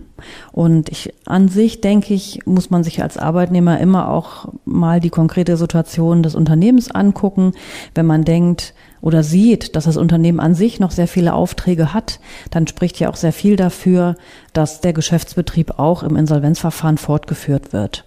Und 0.52 0.90
ich, 0.90 1.14
an 1.26 1.48
sich 1.48 1.82
denke 1.82 2.14
ich, 2.14 2.40
muss 2.46 2.70
man 2.70 2.84
sich 2.84 3.02
als 3.02 3.18
Arbeitnehmer 3.18 3.80
immer 3.80 4.10
auch 4.10 4.50
mal 4.66 5.00
die 5.00 5.10
konkrete 5.10 5.58
Situation 5.58 6.24
des 6.24 6.36
Unternehmens 6.36 6.92
angucken. 6.92 7.54
Wenn 7.96 8.06
man 8.06 8.24
denkt 8.24 8.74
oder 9.02 9.24
sieht, 9.24 9.76
dass 9.76 9.86
das 9.86 9.98
Unternehmen 9.98 10.40
an 10.40 10.56
sich 10.56 10.80
noch 10.80 10.92
sehr 10.92 11.08
viele 11.08 11.34
Aufträge 11.34 11.94
hat, 11.94 12.20
dann 12.52 12.68
spricht 12.68 13.00
ja 13.00 13.10
auch 13.10 13.16
sehr 13.16 13.34
viel 13.34 13.56
dafür, 13.56 14.16
dass 14.54 14.82
der 14.82 14.94
Geschäftsbetrieb 14.94 15.80
auch 15.80 16.04
im 16.04 16.16
Insolvenzverfahren 16.16 16.98
fortgeführt 16.98 17.72
wird. 17.72 18.06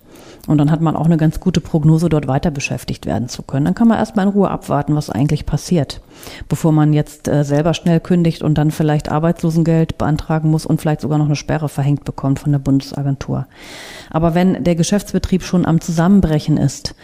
Und 0.48 0.58
dann 0.58 0.72
hat 0.72 0.80
man 0.80 0.96
auch 0.96 1.06
eine 1.06 1.16
ganz 1.16 1.38
gute 1.38 1.60
Prognose, 1.60 2.08
dort 2.08 2.26
weiter 2.26 2.50
beschäftigt 2.50 3.06
werden 3.06 3.28
zu 3.28 3.42
können. 3.42 3.64
Dann 3.64 3.76
kann 3.76 3.86
man 3.86 3.98
erstmal 3.98 4.26
in 4.26 4.32
Ruhe 4.32 4.50
abwarten, 4.50 4.96
was 4.96 5.08
eigentlich 5.08 5.46
passiert, 5.46 6.00
bevor 6.48 6.72
man 6.72 6.92
jetzt 6.92 7.28
äh, 7.28 7.44
selber 7.44 7.74
schnell 7.74 8.00
kündigt 8.00 8.42
und 8.42 8.58
dann 8.58 8.72
vielleicht 8.72 9.08
Arbeitslosengeld 9.08 9.98
beantragen 9.98 10.50
muss 10.50 10.66
und 10.66 10.80
vielleicht 10.80 11.00
sogar 11.00 11.18
noch 11.18 11.26
eine 11.26 11.36
Sperre 11.36 11.68
verhängt 11.68 12.04
bekommt 12.04 12.40
von 12.40 12.50
der 12.50 12.58
Bundesagentur. 12.58 13.46
Aber 14.10 14.34
wenn 14.34 14.64
der 14.64 14.74
Geschäftsbetrieb 14.74 15.44
schon 15.44 15.64
am 15.64 15.80
Zusammenbrechen 15.80 16.56
ist, 16.56 16.96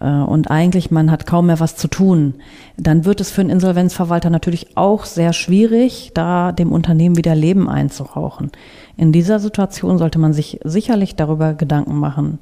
äh, 0.00 0.06
und 0.06 0.50
eigentlich 0.50 0.90
man 0.90 1.10
hat 1.10 1.26
kaum 1.26 1.46
mehr 1.46 1.60
was 1.60 1.76
zu 1.76 1.88
tun, 1.88 2.34
dann 2.76 3.04
wird 3.04 3.20
es 3.20 3.30
für 3.30 3.40
einen 3.40 3.50
Insolvenzverwalter 3.50 4.30
natürlich 4.30 4.76
auch 4.76 5.04
sehr 5.04 5.32
schwierig, 5.32 6.12
da 6.14 6.52
dem 6.52 6.72
Unternehmen 6.72 7.16
wieder 7.16 7.34
Leben 7.34 7.68
einzurauchen. 7.68 8.50
In 8.96 9.12
dieser 9.12 9.40
Situation 9.40 9.98
sollte 9.98 10.18
man 10.18 10.32
sich 10.32 10.60
sicherlich 10.64 11.16
darüber 11.16 11.54
Gedanken 11.54 11.98
machen, 11.98 12.38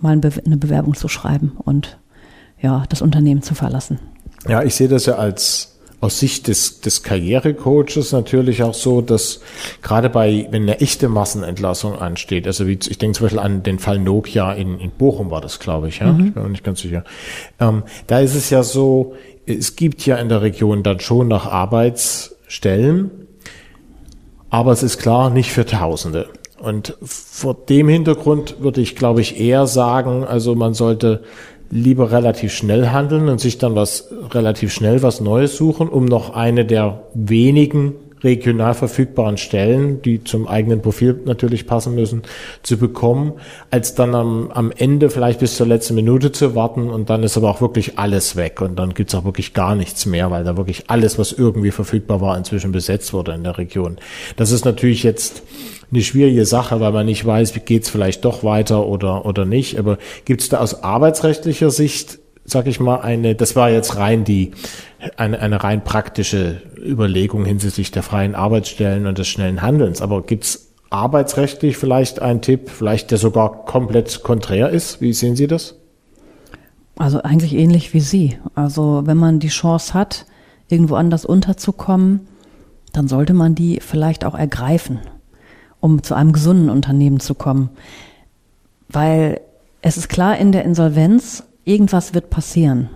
mal 0.00 0.12
eine 0.12 0.56
Bewerbung 0.56 0.94
zu 0.94 1.08
schreiben 1.08 1.52
und 1.64 1.98
ja, 2.60 2.84
das 2.88 3.02
Unternehmen 3.02 3.42
zu 3.42 3.54
verlassen. 3.54 3.98
Ja, 4.48 4.62
ich 4.62 4.74
sehe 4.74 4.88
das 4.88 5.06
ja 5.06 5.14
als 5.16 5.74
aus 6.04 6.18
Sicht 6.18 6.48
des, 6.48 6.80
des 6.80 7.02
Karrierecoaches 7.02 8.12
natürlich 8.12 8.62
auch 8.62 8.74
so, 8.74 9.00
dass 9.00 9.40
gerade 9.80 10.10
bei, 10.10 10.46
wenn 10.50 10.64
eine 10.64 10.80
echte 10.80 11.08
Massenentlassung 11.08 11.98
ansteht, 11.98 12.46
also 12.46 12.66
wie, 12.66 12.72
ich 12.72 12.98
denke 12.98 13.16
zum 13.16 13.24
Beispiel 13.24 13.38
an 13.38 13.62
den 13.62 13.78
Fall 13.78 13.98
Nokia 13.98 14.52
in, 14.52 14.78
in 14.78 14.90
Bochum 14.90 15.30
war 15.30 15.40
das, 15.40 15.60
glaube 15.60 15.88
ich, 15.88 16.00
ja, 16.00 16.12
mhm. 16.12 16.26
ich 16.26 16.34
bin 16.34 16.42
mir 16.42 16.48
nicht 16.50 16.64
ganz 16.64 16.80
sicher. 16.80 17.04
Ähm, 17.58 17.84
da 18.06 18.20
ist 18.20 18.34
es 18.34 18.50
ja 18.50 18.62
so, 18.62 19.14
es 19.46 19.76
gibt 19.76 20.04
ja 20.04 20.16
in 20.16 20.28
der 20.28 20.42
Region 20.42 20.82
dann 20.82 21.00
schon 21.00 21.28
noch 21.28 21.46
Arbeitsstellen, 21.46 23.10
aber 24.50 24.72
es 24.72 24.82
ist 24.82 24.98
klar, 24.98 25.30
nicht 25.30 25.52
für 25.52 25.64
Tausende. 25.64 26.28
Und 26.64 26.96
vor 27.02 27.54
dem 27.68 27.88
Hintergrund 27.88 28.56
würde 28.60 28.80
ich, 28.80 28.96
glaube 28.96 29.20
ich, 29.20 29.38
eher 29.38 29.66
sagen, 29.66 30.24
also 30.24 30.54
man 30.54 30.72
sollte 30.72 31.22
lieber 31.70 32.10
relativ 32.10 32.54
schnell 32.54 32.88
handeln 32.88 33.28
und 33.28 33.38
sich 33.38 33.58
dann 33.58 33.74
was 33.74 34.08
relativ 34.30 34.72
schnell 34.72 35.02
was 35.02 35.20
Neues 35.20 35.56
suchen, 35.56 35.88
um 35.88 36.06
noch 36.06 36.34
eine 36.34 36.64
der 36.64 37.04
wenigen 37.12 37.96
regional 38.24 38.74
verfügbaren 38.74 39.36
Stellen, 39.36 40.02
die 40.02 40.24
zum 40.24 40.48
eigenen 40.48 40.82
Profil 40.82 41.20
natürlich 41.24 41.66
passen 41.66 41.94
müssen, 41.94 42.22
zu 42.62 42.76
bekommen, 42.78 43.34
als 43.70 43.94
dann 43.94 44.14
am, 44.14 44.50
am 44.50 44.72
Ende 44.76 45.10
vielleicht 45.10 45.40
bis 45.40 45.56
zur 45.56 45.66
letzten 45.66 45.94
Minute 45.94 46.32
zu 46.32 46.54
warten 46.54 46.90
und 46.90 47.10
dann 47.10 47.22
ist 47.22 47.36
aber 47.36 47.50
auch 47.50 47.60
wirklich 47.60 47.98
alles 47.98 48.36
weg 48.36 48.60
und 48.60 48.76
dann 48.76 48.94
gibt's 48.94 49.14
auch 49.14 49.24
wirklich 49.24 49.54
gar 49.54 49.74
nichts 49.74 50.06
mehr, 50.06 50.30
weil 50.30 50.44
da 50.44 50.56
wirklich 50.56 50.84
alles, 50.88 51.18
was 51.18 51.32
irgendwie 51.32 51.70
verfügbar 51.70 52.20
war, 52.20 52.36
inzwischen 52.36 52.72
besetzt 52.72 53.12
wurde 53.12 53.32
in 53.32 53.44
der 53.44 53.58
Region. 53.58 53.98
Das 54.36 54.50
ist 54.50 54.64
natürlich 54.64 55.02
jetzt 55.02 55.42
eine 55.92 56.02
schwierige 56.02 56.46
Sache, 56.46 56.80
weil 56.80 56.92
man 56.92 57.06
nicht 57.06 57.24
weiß, 57.24 57.54
wie 57.54 57.60
geht's 57.60 57.90
vielleicht 57.90 58.24
doch 58.24 58.42
weiter 58.42 58.86
oder, 58.86 59.26
oder 59.26 59.44
nicht. 59.44 59.78
Aber 59.78 59.98
gibt's 60.24 60.48
da 60.48 60.58
aus 60.58 60.82
arbeitsrechtlicher 60.82 61.70
Sicht 61.70 62.18
sag 62.44 62.66
ich 62.66 62.80
mal, 62.80 63.00
eine, 63.00 63.34
das 63.34 63.56
war 63.56 63.70
jetzt 63.70 63.96
rein 63.96 64.24
die, 64.24 64.52
eine, 65.16 65.38
eine 65.40 65.62
rein 65.64 65.82
praktische 65.82 66.60
Überlegung 66.76 67.44
hinsichtlich 67.44 67.90
der 67.90 68.02
freien 68.02 68.34
Arbeitsstellen 68.34 69.06
und 69.06 69.18
des 69.18 69.28
schnellen 69.28 69.62
Handelns. 69.62 70.02
Aber 70.02 70.22
gibt's 70.22 70.72
arbeitsrechtlich 70.90 71.76
vielleicht 71.76 72.20
einen 72.22 72.40
Tipp, 72.40 72.70
vielleicht 72.70 73.10
der 73.10 73.18
sogar 73.18 73.64
komplett 73.64 74.22
konträr 74.22 74.70
ist? 74.70 75.00
Wie 75.00 75.12
sehen 75.12 75.36
Sie 75.36 75.46
das? 75.46 75.76
Also 76.96 77.22
eigentlich 77.22 77.54
ähnlich 77.54 77.94
wie 77.94 78.00
Sie. 78.00 78.38
Also 78.54 79.02
wenn 79.04 79.16
man 79.16 79.40
die 79.40 79.48
Chance 79.48 79.94
hat, 79.94 80.26
irgendwo 80.68 80.94
anders 80.94 81.24
unterzukommen, 81.24 82.20
dann 82.92 83.08
sollte 83.08 83.34
man 83.34 83.54
die 83.54 83.80
vielleicht 83.80 84.24
auch 84.24 84.36
ergreifen, 84.36 85.00
um 85.80 86.02
zu 86.02 86.14
einem 86.14 86.32
gesunden 86.32 86.70
Unternehmen 86.70 87.18
zu 87.18 87.34
kommen. 87.34 87.70
Weil 88.88 89.40
es 89.82 89.96
ist 89.96 90.08
klar, 90.08 90.38
in 90.38 90.52
der 90.52 90.64
Insolvenz 90.64 91.42
irgendwas 91.64 92.14
wird 92.14 92.30
passieren. 92.30 92.88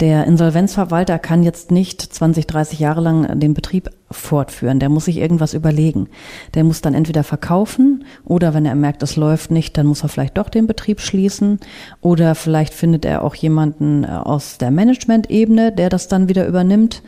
Der 0.00 0.26
Insolvenzverwalter 0.26 1.18
kann 1.18 1.42
jetzt 1.42 1.72
nicht 1.72 2.00
20, 2.00 2.46
30 2.46 2.78
Jahre 2.78 3.00
lang 3.00 3.40
den 3.40 3.52
Betrieb 3.52 3.90
fortführen. 4.12 4.78
Der 4.78 4.90
muss 4.90 5.06
sich 5.06 5.16
irgendwas 5.16 5.54
überlegen. 5.54 6.08
Der 6.54 6.62
muss 6.62 6.80
dann 6.80 6.94
entweder 6.94 7.24
verkaufen 7.24 8.04
oder 8.24 8.54
wenn 8.54 8.64
er 8.64 8.76
merkt, 8.76 9.02
es 9.02 9.16
läuft 9.16 9.50
nicht, 9.50 9.76
dann 9.76 9.86
muss 9.86 10.04
er 10.04 10.08
vielleicht 10.08 10.38
doch 10.38 10.50
den 10.50 10.68
Betrieb 10.68 11.00
schließen 11.00 11.58
oder 12.00 12.36
vielleicht 12.36 12.74
findet 12.74 13.04
er 13.04 13.24
auch 13.24 13.34
jemanden 13.34 14.04
äh, 14.04 14.06
aus 14.06 14.58
der 14.58 14.70
Management-Ebene, 14.70 15.72
der 15.72 15.88
das 15.88 16.06
dann 16.06 16.28
wieder 16.28 16.46
übernimmt. 16.46 17.02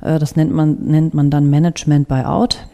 Äh, 0.00 0.20
das 0.20 0.36
nennt 0.36 0.52
man, 0.52 0.76
nennt 0.84 1.14
man 1.14 1.30
dann 1.30 1.50
Management 1.50 2.06
Buyout. 2.06 2.68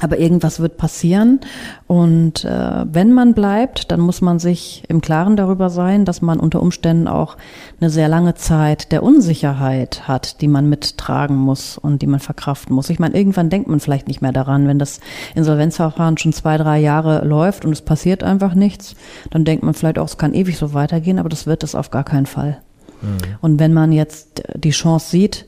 Aber 0.00 0.18
irgendwas 0.18 0.60
wird 0.60 0.76
passieren. 0.76 1.40
Und 1.86 2.44
äh, 2.44 2.84
wenn 2.90 3.12
man 3.12 3.34
bleibt, 3.34 3.90
dann 3.90 4.00
muss 4.00 4.20
man 4.20 4.38
sich 4.38 4.84
im 4.88 5.00
Klaren 5.00 5.36
darüber 5.36 5.70
sein, 5.70 6.04
dass 6.04 6.22
man 6.22 6.40
unter 6.40 6.60
Umständen 6.62 7.08
auch 7.08 7.36
eine 7.80 7.90
sehr 7.90 8.08
lange 8.08 8.34
Zeit 8.34 8.92
der 8.92 9.02
Unsicherheit 9.02 10.06
hat, 10.08 10.40
die 10.40 10.48
man 10.48 10.68
mittragen 10.68 11.36
muss 11.36 11.78
und 11.78 12.02
die 12.02 12.06
man 12.06 12.20
verkraften 12.20 12.74
muss. 12.74 12.90
Ich 12.90 12.98
meine, 12.98 13.16
irgendwann 13.16 13.50
denkt 13.50 13.68
man 13.68 13.80
vielleicht 13.80 14.08
nicht 14.08 14.22
mehr 14.22 14.32
daran, 14.32 14.68
wenn 14.68 14.78
das 14.78 15.00
Insolvenzverfahren 15.34 16.18
schon 16.18 16.32
zwei, 16.32 16.56
drei 16.56 16.78
Jahre 16.78 17.24
läuft 17.24 17.64
und 17.64 17.72
es 17.72 17.82
passiert 17.82 18.22
einfach 18.22 18.54
nichts, 18.54 18.94
dann 19.30 19.44
denkt 19.44 19.64
man 19.64 19.74
vielleicht 19.74 19.98
auch, 19.98 20.06
es 20.06 20.18
kann 20.18 20.34
ewig 20.34 20.58
so 20.58 20.74
weitergehen, 20.74 21.18
aber 21.18 21.28
das 21.28 21.46
wird 21.46 21.62
es 21.64 21.74
auf 21.74 21.90
gar 21.90 22.04
keinen 22.04 22.26
Fall. 22.26 22.58
Mhm. 23.02 23.18
Und 23.40 23.60
wenn 23.60 23.72
man 23.72 23.92
jetzt 23.92 24.42
die 24.54 24.70
Chance 24.70 25.10
sieht, 25.10 25.46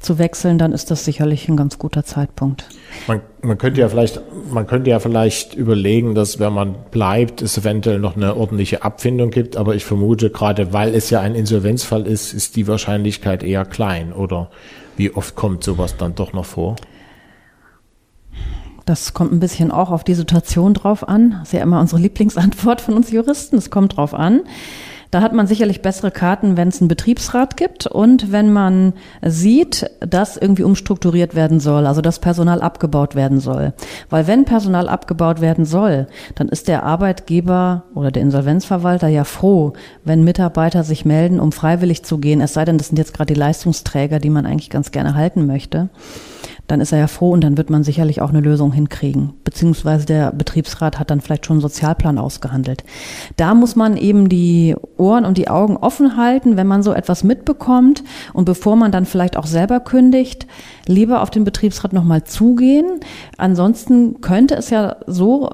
zu 0.00 0.18
wechseln, 0.18 0.58
dann 0.58 0.72
ist 0.72 0.90
das 0.90 1.04
sicherlich 1.04 1.48
ein 1.48 1.56
ganz 1.56 1.78
guter 1.78 2.04
Zeitpunkt. 2.04 2.68
Man, 3.06 3.20
man 3.42 3.58
könnte 3.58 3.80
ja 3.80 3.88
vielleicht, 3.88 4.20
man 4.50 4.66
könnte 4.66 4.90
ja 4.90 5.00
vielleicht 5.00 5.54
überlegen, 5.54 6.14
dass 6.14 6.38
wenn 6.38 6.52
man 6.52 6.74
bleibt, 6.90 7.42
es 7.42 7.58
eventuell 7.58 7.98
noch 7.98 8.16
eine 8.16 8.36
ordentliche 8.36 8.82
Abfindung 8.82 9.30
gibt, 9.30 9.56
aber 9.56 9.74
ich 9.74 9.84
vermute 9.84 10.30
gerade, 10.30 10.72
weil 10.72 10.94
es 10.94 11.10
ja 11.10 11.20
ein 11.20 11.34
Insolvenzfall 11.34 12.06
ist, 12.06 12.32
ist 12.32 12.56
die 12.56 12.66
Wahrscheinlichkeit 12.66 13.42
eher 13.42 13.64
klein 13.64 14.12
oder 14.12 14.50
wie 14.96 15.14
oft 15.14 15.36
kommt 15.36 15.62
sowas 15.62 15.96
dann 15.96 16.14
doch 16.14 16.32
noch 16.32 16.46
vor? 16.46 16.76
Das 18.84 19.12
kommt 19.12 19.32
ein 19.32 19.40
bisschen 19.40 19.70
auch 19.70 19.90
auf 19.90 20.02
die 20.02 20.14
Situation 20.14 20.72
drauf 20.72 21.06
an. 21.06 21.32
Das 21.40 21.48
ist 21.48 21.52
ja 21.52 21.62
immer 21.62 21.78
unsere 21.78 22.00
Lieblingsantwort 22.00 22.80
von 22.80 22.94
uns 22.94 23.10
Juristen. 23.10 23.56
Es 23.56 23.70
kommt 23.70 23.98
drauf 23.98 24.14
an. 24.14 24.40
Da 25.10 25.22
hat 25.22 25.32
man 25.32 25.46
sicherlich 25.46 25.80
bessere 25.80 26.10
Karten, 26.10 26.56
wenn 26.56 26.68
es 26.68 26.80
einen 26.80 26.88
Betriebsrat 26.88 27.56
gibt 27.56 27.86
und 27.86 28.30
wenn 28.30 28.52
man 28.52 28.92
sieht, 29.22 29.90
dass 30.00 30.36
irgendwie 30.36 30.64
umstrukturiert 30.64 31.34
werden 31.34 31.60
soll, 31.60 31.86
also 31.86 32.02
dass 32.02 32.18
Personal 32.18 32.60
abgebaut 32.60 33.14
werden 33.14 33.40
soll. 33.40 33.72
Weil 34.10 34.26
wenn 34.26 34.44
Personal 34.44 34.88
abgebaut 34.88 35.40
werden 35.40 35.64
soll, 35.64 36.08
dann 36.34 36.48
ist 36.48 36.68
der 36.68 36.82
Arbeitgeber 36.82 37.84
oder 37.94 38.10
der 38.10 38.22
Insolvenzverwalter 38.22 39.08
ja 39.08 39.24
froh, 39.24 39.72
wenn 40.04 40.24
Mitarbeiter 40.24 40.84
sich 40.84 41.04
melden, 41.04 41.40
um 41.40 41.52
freiwillig 41.52 42.04
zu 42.04 42.18
gehen, 42.18 42.40
es 42.40 42.52
sei 42.52 42.64
denn, 42.64 42.76
das 42.76 42.88
sind 42.88 42.98
jetzt 42.98 43.14
gerade 43.14 43.32
die 43.32 43.40
Leistungsträger, 43.40 44.18
die 44.18 44.30
man 44.30 44.44
eigentlich 44.44 44.70
ganz 44.70 44.90
gerne 44.90 45.14
halten 45.14 45.46
möchte 45.46 45.88
dann 46.68 46.80
ist 46.80 46.92
er 46.92 46.98
ja 46.98 47.06
froh 47.06 47.32
und 47.32 47.42
dann 47.42 47.56
wird 47.56 47.70
man 47.70 47.82
sicherlich 47.82 48.20
auch 48.20 48.28
eine 48.28 48.40
Lösung 48.40 48.72
hinkriegen. 48.72 49.32
Beziehungsweise 49.42 50.06
der 50.06 50.32
Betriebsrat 50.32 50.98
hat 50.98 51.10
dann 51.10 51.20
vielleicht 51.20 51.46
schon 51.46 51.54
einen 51.54 51.62
Sozialplan 51.62 52.18
ausgehandelt. 52.18 52.84
Da 53.36 53.54
muss 53.54 53.74
man 53.74 53.96
eben 53.96 54.28
die 54.28 54.76
Ohren 54.98 55.24
und 55.24 55.38
die 55.38 55.48
Augen 55.48 55.76
offen 55.78 56.16
halten, 56.16 56.56
wenn 56.56 56.66
man 56.66 56.82
so 56.82 56.92
etwas 56.92 57.24
mitbekommt 57.24 58.04
und 58.34 58.44
bevor 58.44 58.76
man 58.76 58.92
dann 58.92 59.06
vielleicht 59.06 59.36
auch 59.36 59.46
selber 59.46 59.80
kündigt, 59.80 60.46
lieber 60.86 61.22
auf 61.22 61.30
den 61.30 61.44
Betriebsrat 61.44 61.92
nochmal 61.92 62.24
zugehen. 62.24 63.00
Ansonsten 63.38 64.20
könnte 64.20 64.54
es 64.54 64.70
ja 64.70 64.96
so 65.06 65.50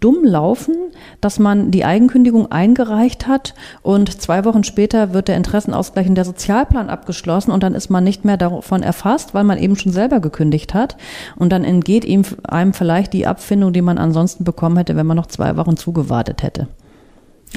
dumm 0.00 0.24
laufen, 0.24 0.76
dass 1.20 1.38
man 1.38 1.70
die 1.70 1.84
Eigenkündigung 1.84 2.50
eingereicht 2.50 3.26
hat 3.26 3.54
und 3.82 4.20
zwei 4.20 4.44
Wochen 4.44 4.64
später 4.64 5.12
wird 5.12 5.28
der 5.28 5.36
Interessenausgleich 5.36 6.06
in 6.06 6.14
der 6.14 6.24
Sozialplan 6.24 6.88
abgeschlossen 6.88 7.50
und 7.50 7.62
dann 7.62 7.74
ist 7.74 7.90
man 7.90 8.04
nicht 8.04 8.24
mehr 8.24 8.36
davon 8.36 8.82
erfasst, 8.82 9.34
weil 9.34 9.44
man 9.44 9.58
eben 9.58 9.76
schon 9.76 9.92
selber 9.92 10.20
gekündigt 10.20 10.74
hat 10.74 10.96
und 11.36 11.50
dann 11.50 11.64
entgeht 11.64 12.04
ihm 12.04 12.22
einem 12.48 12.72
vielleicht 12.72 13.12
die 13.12 13.26
Abfindung, 13.26 13.72
die 13.72 13.82
man 13.82 13.98
ansonsten 13.98 14.44
bekommen 14.44 14.76
hätte, 14.76 14.96
wenn 14.96 15.06
man 15.06 15.16
noch 15.16 15.26
zwei 15.26 15.56
Wochen 15.56 15.76
zugewartet 15.76 16.42
hätte. 16.42 16.68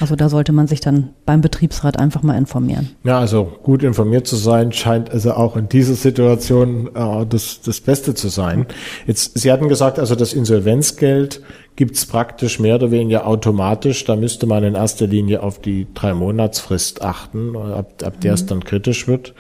Also 0.02 0.16
da 0.16 0.30
sollte 0.30 0.52
man 0.52 0.68
sich 0.68 0.80
dann 0.80 1.10
beim 1.26 1.42
Betriebsrat 1.42 2.00
einfach 2.00 2.24
mal 2.24 2.38
informieren. 2.38 2.92
Ja, 3.04 3.20
also 3.20 3.52
gut 3.64 3.84
informiert 3.84 4.28
zu 4.28 4.36
sein, 4.36 4.72
scheint 4.72 5.12
also 5.12 5.34
auch 5.34 5.58
in 5.58 5.68
dieser 5.68 5.96
Situation 5.96 6.90
äh, 6.96 7.26
das, 7.26 7.62
das 7.62 7.82
Beste 7.82 8.14
zu 8.14 8.30
sein. 8.30 8.66
Jetzt, 9.08 9.38
Sie 9.38 9.52
hatten 9.52 9.68
gesagt, 9.68 10.00
also 10.00 10.16
das 10.16 10.34
Insolvenzgeld 10.34 11.42
gibt's 11.76 12.06
praktisch 12.06 12.60
mehr 12.60 12.76
oder 12.76 12.92
weniger 12.92 13.26
automatisch. 13.26 14.04
Da 14.04 14.16
müsste 14.16 14.48
man 14.48 14.64
in 14.64 14.76
erster 14.76 15.08
Linie 15.08 15.42
auf 15.42 15.60
die 15.60 15.88
drei 15.94 16.14
Monatsfrist 16.14 17.02
achten, 17.02 17.56
ab, 17.56 17.94
ab 18.04 18.22
der 18.22 18.32
mhm. 18.32 18.36
es 18.36 18.46
dann 18.46 18.64
kritisch 18.64 19.08
wird. 19.08 19.34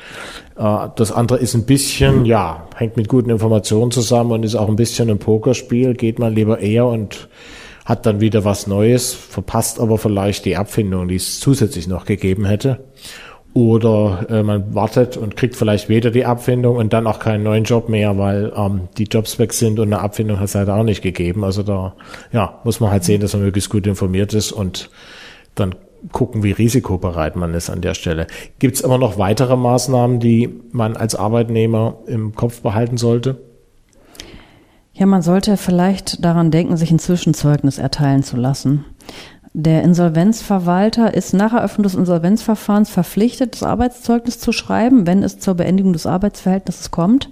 Äh, 0.57 0.87
das 0.95 1.11
andere 1.11 1.39
ist 1.39 1.53
ein 1.53 1.65
bisschen, 1.65 2.25
ja, 2.25 2.67
hängt 2.75 2.97
mit 2.97 3.07
guten 3.07 3.29
Informationen 3.29 3.91
zusammen 3.91 4.31
und 4.31 4.43
ist 4.43 4.55
auch 4.55 4.69
ein 4.69 4.75
bisschen 4.75 5.09
ein 5.09 5.19
Pokerspiel. 5.19 5.93
Geht 5.93 6.19
man 6.19 6.33
lieber 6.33 6.59
eher 6.59 6.85
und 6.85 7.29
hat 7.89 8.05
dann 8.05 8.21
wieder 8.21 8.45
was 8.45 8.67
Neues, 8.67 9.15
verpasst 9.15 9.79
aber 9.79 9.97
vielleicht 9.97 10.45
die 10.45 10.55
Abfindung, 10.55 11.07
die 11.07 11.15
es 11.15 11.39
zusätzlich 11.39 11.87
noch 11.87 12.05
gegeben 12.05 12.45
hätte. 12.45 12.85
Oder 13.55 14.27
äh, 14.29 14.43
man 14.43 14.75
wartet 14.75 15.17
und 15.17 15.35
kriegt 15.35 15.55
vielleicht 15.55 15.89
weder 15.89 16.11
die 16.11 16.23
Abfindung 16.23 16.75
und 16.77 16.93
dann 16.93 17.07
auch 17.07 17.17
keinen 17.17 17.43
neuen 17.43 17.63
Job 17.63 17.89
mehr, 17.89 18.15
weil 18.19 18.53
ähm, 18.55 18.89
die 18.99 19.05
Jobs 19.05 19.39
weg 19.39 19.53
sind 19.53 19.79
und 19.79 19.91
eine 19.91 20.03
Abfindung 20.03 20.37
hat 20.37 20.45
es 20.45 20.55
halt 20.55 20.69
auch 20.69 20.83
nicht 20.83 21.01
gegeben. 21.01 21.43
Also 21.43 21.63
da 21.63 21.95
ja, 22.31 22.59
muss 22.63 22.79
man 22.79 22.91
halt 22.91 23.03
sehen, 23.03 23.21
dass 23.21 23.33
man 23.33 23.41
möglichst 23.41 23.71
gut 23.71 23.87
informiert 23.87 24.35
ist 24.35 24.51
und 24.51 24.91
dann 25.55 25.73
gucken, 26.11 26.43
wie 26.43 26.51
risikobereit 26.51 27.35
man 27.35 27.55
ist 27.55 27.71
an 27.71 27.81
der 27.81 27.95
Stelle. 27.95 28.27
Gibt 28.59 28.75
es 28.75 28.83
aber 28.83 28.99
noch 28.99 29.17
weitere 29.17 29.57
Maßnahmen, 29.57 30.19
die 30.19 30.61
man 30.71 30.95
als 30.95 31.15
Arbeitnehmer 31.15 31.97
im 32.05 32.35
Kopf 32.35 32.61
behalten 32.61 32.97
sollte? 32.97 33.48
Ja, 34.99 35.05
man 35.05 35.21
sollte 35.21 35.55
vielleicht 35.55 36.25
daran 36.25 36.51
denken, 36.51 36.75
sich 36.75 36.91
ein 36.91 36.99
Zwischenzeugnis 36.99 37.77
erteilen 37.77 38.21
zu 38.21 38.35
lassen. 38.35 38.83
Der 39.53 39.81
Insolvenzverwalter 39.81 41.13
ist 41.13 41.33
nach 41.33 41.53
Eröffnung 41.53 41.83
des 41.83 41.95
Insolvenzverfahrens 41.95 42.89
verpflichtet, 42.89 43.53
das 43.53 43.63
Arbeitszeugnis 43.63 44.39
zu 44.39 44.51
schreiben, 44.51 45.07
wenn 45.07 45.23
es 45.23 45.39
zur 45.39 45.53
Beendigung 45.53 45.93
des 45.93 46.05
Arbeitsverhältnisses 46.05 46.91
kommt. 46.91 47.29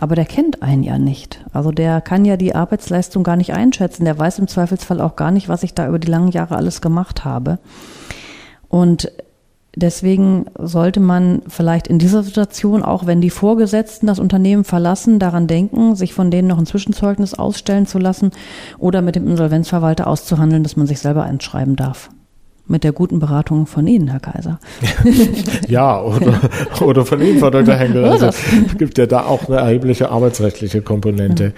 Aber 0.00 0.16
der 0.16 0.26
kennt 0.26 0.62
einen 0.62 0.82
ja 0.82 0.98
nicht. 0.98 1.42
Also 1.54 1.70
der 1.70 2.02
kann 2.02 2.26
ja 2.26 2.36
die 2.36 2.54
Arbeitsleistung 2.54 3.24
gar 3.24 3.36
nicht 3.36 3.54
einschätzen. 3.54 4.04
Der 4.04 4.18
weiß 4.18 4.38
im 4.38 4.46
Zweifelsfall 4.46 5.00
auch 5.00 5.16
gar 5.16 5.30
nicht, 5.30 5.48
was 5.48 5.62
ich 5.62 5.72
da 5.72 5.88
über 5.88 5.98
die 5.98 6.10
langen 6.10 6.30
Jahre 6.30 6.56
alles 6.56 6.82
gemacht 6.82 7.24
habe. 7.24 7.58
Und 8.68 9.10
Deswegen 9.74 10.46
sollte 10.58 11.00
man 11.00 11.42
vielleicht 11.48 11.86
in 11.86 11.98
dieser 11.98 12.22
Situation, 12.22 12.82
auch 12.82 13.06
wenn 13.06 13.22
die 13.22 13.30
Vorgesetzten 13.30 14.06
das 14.06 14.18
Unternehmen 14.18 14.64
verlassen, 14.64 15.18
daran 15.18 15.46
denken, 15.46 15.96
sich 15.96 16.12
von 16.12 16.30
denen 16.30 16.48
noch 16.48 16.58
ein 16.58 16.66
Zwischenzeugnis 16.66 17.32
ausstellen 17.34 17.86
zu 17.86 17.98
lassen 17.98 18.32
oder 18.78 19.00
mit 19.00 19.16
dem 19.16 19.26
Insolvenzverwalter 19.26 20.06
auszuhandeln, 20.06 20.62
dass 20.62 20.76
man 20.76 20.86
sich 20.86 20.98
selber 20.98 21.22
einschreiben 21.22 21.76
darf. 21.76 22.10
Mit 22.68 22.84
der 22.84 22.92
guten 22.92 23.18
Beratung 23.18 23.66
von 23.66 23.88
Ihnen, 23.88 24.08
Herr 24.08 24.20
Kaiser. 24.20 24.60
ja, 25.68 26.00
oder, 26.00 26.40
oder 26.80 27.04
von 27.04 27.20
Ihnen, 27.20 27.40
Frau 27.40 27.50
Dr. 27.50 27.74
Henkel. 27.74 28.04
Also 28.04 28.26
es 28.26 28.78
gibt 28.78 28.98
ja 28.98 29.06
da 29.06 29.24
auch 29.24 29.48
eine 29.48 29.56
erhebliche 29.56 30.10
arbeitsrechtliche 30.10 30.80
Komponente. 30.80 31.52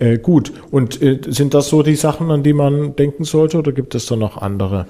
Ja. 0.00 0.06
Äh, 0.06 0.18
gut, 0.18 0.52
und 0.72 1.00
äh, 1.00 1.20
sind 1.28 1.54
das 1.54 1.68
so 1.68 1.84
die 1.84 1.94
Sachen, 1.94 2.32
an 2.32 2.42
die 2.42 2.52
man 2.52 2.96
denken 2.96 3.22
sollte 3.22 3.58
oder 3.58 3.70
gibt 3.70 3.94
es 3.94 4.06
da 4.06 4.16
noch 4.16 4.42
andere? 4.42 4.86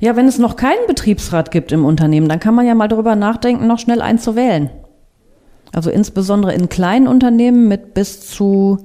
Ja, 0.00 0.16
wenn 0.16 0.26
es 0.26 0.38
noch 0.38 0.56
keinen 0.56 0.86
Betriebsrat 0.86 1.50
gibt 1.50 1.72
im 1.72 1.84
Unternehmen, 1.84 2.28
dann 2.28 2.40
kann 2.40 2.54
man 2.54 2.66
ja 2.66 2.74
mal 2.74 2.88
darüber 2.88 3.14
nachdenken, 3.14 3.66
noch 3.66 3.78
schnell 3.78 4.00
einen 4.00 4.18
zu 4.18 4.34
wählen. 4.34 4.70
Also 5.72 5.90
insbesondere 5.90 6.54
in 6.54 6.68
kleinen 6.68 7.06
Unternehmen 7.06 7.68
mit 7.68 7.92
bis 7.92 8.20
zu 8.20 8.78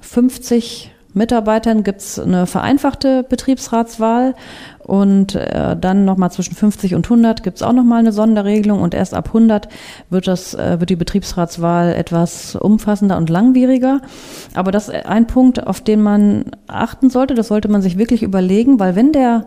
50 0.00 0.93
Mitarbeitern 1.14 1.84
gibt's 1.84 2.18
eine 2.18 2.46
vereinfachte 2.46 3.22
Betriebsratswahl 3.22 4.34
und 4.80 5.34
äh, 5.36 5.76
dann 5.76 6.04
nochmal 6.04 6.30
zwischen 6.30 6.54
50 6.54 6.94
und 6.94 7.06
100 7.06 7.42
gibt's 7.42 7.62
auch 7.62 7.72
nochmal 7.72 8.00
eine 8.00 8.12
Sonderregelung 8.12 8.82
und 8.82 8.94
erst 8.94 9.14
ab 9.14 9.28
100 9.28 9.68
wird, 10.10 10.26
das, 10.26 10.54
äh, 10.54 10.80
wird 10.80 10.90
die 10.90 10.96
Betriebsratswahl 10.96 11.94
etwas 11.94 12.56
umfassender 12.56 13.16
und 13.16 13.30
langwieriger. 13.30 14.00
Aber 14.54 14.72
das 14.72 14.88
ist 14.88 15.06
ein 15.06 15.26
Punkt, 15.26 15.66
auf 15.66 15.80
den 15.80 16.02
man 16.02 16.46
achten 16.66 17.10
sollte, 17.10 17.34
das 17.34 17.48
sollte 17.48 17.68
man 17.68 17.80
sich 17.80 17.96
wirklich 17.96 18.22
überlegen, 18.22 18.80
weil 18.80 18.96
wenn 18.96 19.12
der 19.12 19.46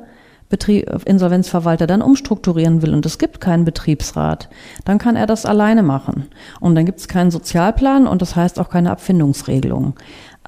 Betrieb, 0.49 0.89
Insolvenzverwalter 1.03 1.87
dann 1.87 2.01
umstrukturieren 2.01 2.81
will 2.81 2.93
und 2.93 3.05
es 3.05 3.17
gibt 3.17 3.41
keinen 3.41 3.65
Betriebsrat, 3.65 4.47
dann 4.85 4.97
kann 4.97 5.17
er 5.17 5.25
das 5.25 5.45
alleine 5.45 5.83
machen. 5.83 6.27
Und 6.61 6.75
dann 6.75 6.85
gibt 6.85 6.99
es 6.99 7.09
keinen 7.09 7.31
Sozialplan 7.31 8.07
und 8.07 8.21
das 8.21 8.37
heißt 8.37 8.57
auch 8.59 8.69
keine 8.69 8.91
Abfindungsregelung. 8.91 9.95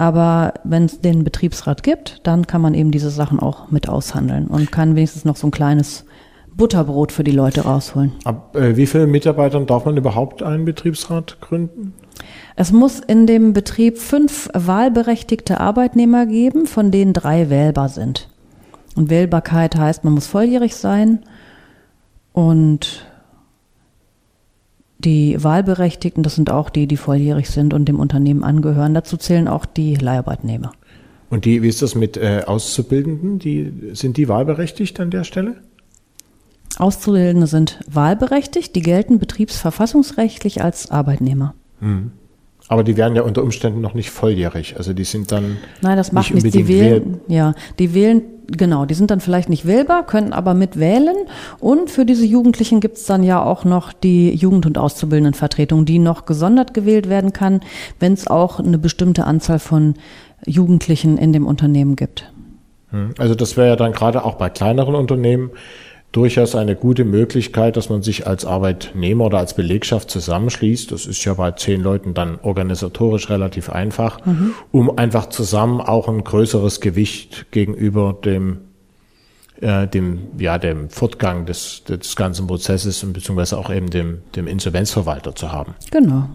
Aber 0.00 0.54
wenn 0.64 0.86
es 0.86 1.02
den 1.02 1.24
Betriebsrat 1.24 1.82
gibt, 1.82 2.26
dann 2.26 2.46
kann 2.46 2.62
man 2.62 2.72
eben 2.72 2.90
diese 2.90 3.10
Sachen 3.10 3.38
auch 3.38 3.70
mit 3.70 3.86
aushandeln 3.86 4.46
und 4.46 4.72
kann 4.72 4.96
wenigstens 4.96 5.26
noch 5.26 5.36
so 5.36 5.48
ein 5.48 5.50
kleines 5.50 6.06
Butterbrot 6.56 7.12
für 7.12 7.22
die 7.22 7.32
Leute 7.32 7.64
rausholen. 7.64 8.12
Ab 8.24 8.56
äh, 8.56 8.78
wie 8.78 8.86
vielen 8.86 9.10
Mitarbeitern 9.10 9.66
darf 9.66 9.84
man 9.84 9.98
überhaupt 9.98 10.42
einen 10.42 10.64
Betriebsrat 10.64 11.42
gründen? 11.42 11.92
Es 12.56 12.72
muss 12.72 13.00
in 13.00 13.26
dem 13.26 13.52
Betrieb 13.52 13.98
fünf 13.98 14.48
wahlberechtigte 14.54 15.60
Arbeitnehmer 15.60 16.24
geben, 16.24 16.64
von 16.64 16.90
denen 16.90 17.12
drei 17.12 17.50
wählbar 17.50 17.90
sind. 17.90 18.30
Und 18.96 19.10
Wählbarkeit 19.10 19.76
heißt, 19.76 20.02
man 20.04 20.14
muss 20.14 20.26
volljährig 20.26 20.76
sein 20.76 21.18
und 22.32 23.04
die 25.04 25.42
Wahlberechtigten, 25.42 26.22
das 26.22 26.34
sind 26.34 26.50
auch 26.50 26.70
die, 26.70 26.86
die 26.86 26.96
volljährig 26.96 27.50
sind 27.50 27.74
und 27.74 27.86
dem 27.86 27.98
Unternehmen 27.98 28.44
angehören. 28.44 28.94
Dazu 28.94 29.16
zählen 29.16 29.48
auch 29.48 29.66
die 29.66 29.94
Leiharbeitnehmer. 29.94 30.72
Und 31.30 31.44
die, 31.44 31.62
wie 31.62 31.68
ist 31.68 31.80
das 31.80 31.94
mit 31.94 32.16
äh, 32.16 32.42
Auszubildenden? 32.46 33.38
Die, 33.38 33.72
sind 33.92 34.16
die 34.16 34.28
wahlberechtigt 34.28 34.98
an 35.00 35.10
der 35.10 35.24
Stelle? 35.24 35.56
Auszubildende 36.78 37.46
sind 37.46 37.80
wahlberechtigt, 37.86 38.74
die 38.74 38.82
gelten 38.82 39.18
betriebsverfassungsrechtlich 39.18 40.62
als 40.62 40.90
Arbeitnehmer. 40.90 41.54
Hm. 41.80 42.12
Aber 42.68 42.84
die 42.84 42.96
werden 42.96 43.16
ja 43.16 43.22
unter 43.22 43.42
Umständen 43.42 43.80
noch 43.80 43.94
nicht 43.94 44.10
volljährig. 44.10 44.76
Also 44.76 44.92
die 44.92 45.04
sind 45.04 45.32
dann. 45.32 45.56
Nein, 45.82 45.96
das 45.96 46.12
macht 46.12 46.32
nicht 46.32 46.44
nichts. 46.44 46.56
Die 46.56 46.68
wählen, 46.68 47.20
ja, 47.26 47.54
die 47.80 47.94
wählen 47.94 48.22
genau, 48.50 48.84
die 48.84 48.94
sind 48.94 49.10
dann 49.10 49.20
vielleicht 49.20 49.48
nicht 49.48 49.66
wählbar, 49.66 50.06
können 50.06 50.32
aber 50.32 50.54
mitwählen. 50.54 51.16
Und 51.58 51.90
für 51.90 52.04
diese 52.04 52.24
Jugendlichen 52.24 52.80
gibt 52.80 52.96
es 52.98 53.04
dann 53.04 53.22
ja 53.22 53.42
auch 53.42 53.64
noch 53.64 53.92
die 53.92 54.34
Jugend- 54.34 54.66
und 54.66 54.78
Auszubildendenvertretung, 54.78 55.84
die 55.84 55.98
noch 55.98 56.26
gesondert 56.26 56.74
gewählt 56.74 57.08
werden 57.08 57.32
kann, 57.32 57.60
wenn 57.98 58.12
es 58.12 58.26
auch 58.26 58.58
eine 58.58 58.78
bestimmte 58.78 59.24
Anzahl 59.24 59.58
von 59.58 59.94
Jugendlichen 60.46 61.18
in 61.18 61.32
dem 61.32 61.46
Unternehmen 61.46 61.96
gibt. 61.96 62.32
Hm, 62.90 63.14
also 63.18 63.34
das 63.34 63.56
wäre 63.56 63.68
ja 63.68 63.76
dann 63.76 63.92
gerade 63.92 64.24
auch 64.24 64.34
bei 64.34 64.50
kleineren 64.50 64.94
Unternehmen 64.94 65.50
durchaus 66.12 66.54
eine 66.56 66.74
gute 66.74 67.04
Möglichkeit, 67.04 67.76
dass 67.76 67.88
man 67.88 68.02
sich 68.02 68.26
als 68.26 68.44
Arbeitnehmer 68.44 69.26
oder 69.26 69.38
als 69.38 69.54
Belegschaft 69.54 70.10
zusammenschließt. 70.10 70.90
Das 70.90 71.06
ist 71.06 71.24
ja 71.24 71.34
bei 71.34 71.52
zehn 71.52 71.80
Leuten 71.80 72.14
dann 72.14 72.38
organisatorisch 72.42 73.30
relativ 73.30 73.70
einfach, 73.70 74.24
mhm. 74.26 74.54
um 74.72 74.98
einfach 74.98 75.28
zusammen 75.28 75.80
auch 75.80 76.08
ein 76.08 76.24
größeres 76.24 76.80
Gewicht 76.80 77.46
gegenüber 77.52 78.18
dem 78.24 78.58
äh, 79.60 79.86
dem 79.86 80.20
ja 80.38 80.58
dem 80.58 80.88
Fortgang 80.88 81.46
des, 81.46 81.84
des 81.84 82.16
ganzen 82.16 82.46
Prozesses 82.46 83.04
und 83.04 83.12
beziehungsweise 83.12 83.58
auch 83.58 83.70
eben 83.70 83.90
dem 83.90 84.22
dem 84.34 84.46
Insolvenzverwalter 84.46 85.34
zu 85.34 85.52
haben. 85.52 85.74
Genau. 85.90 86.28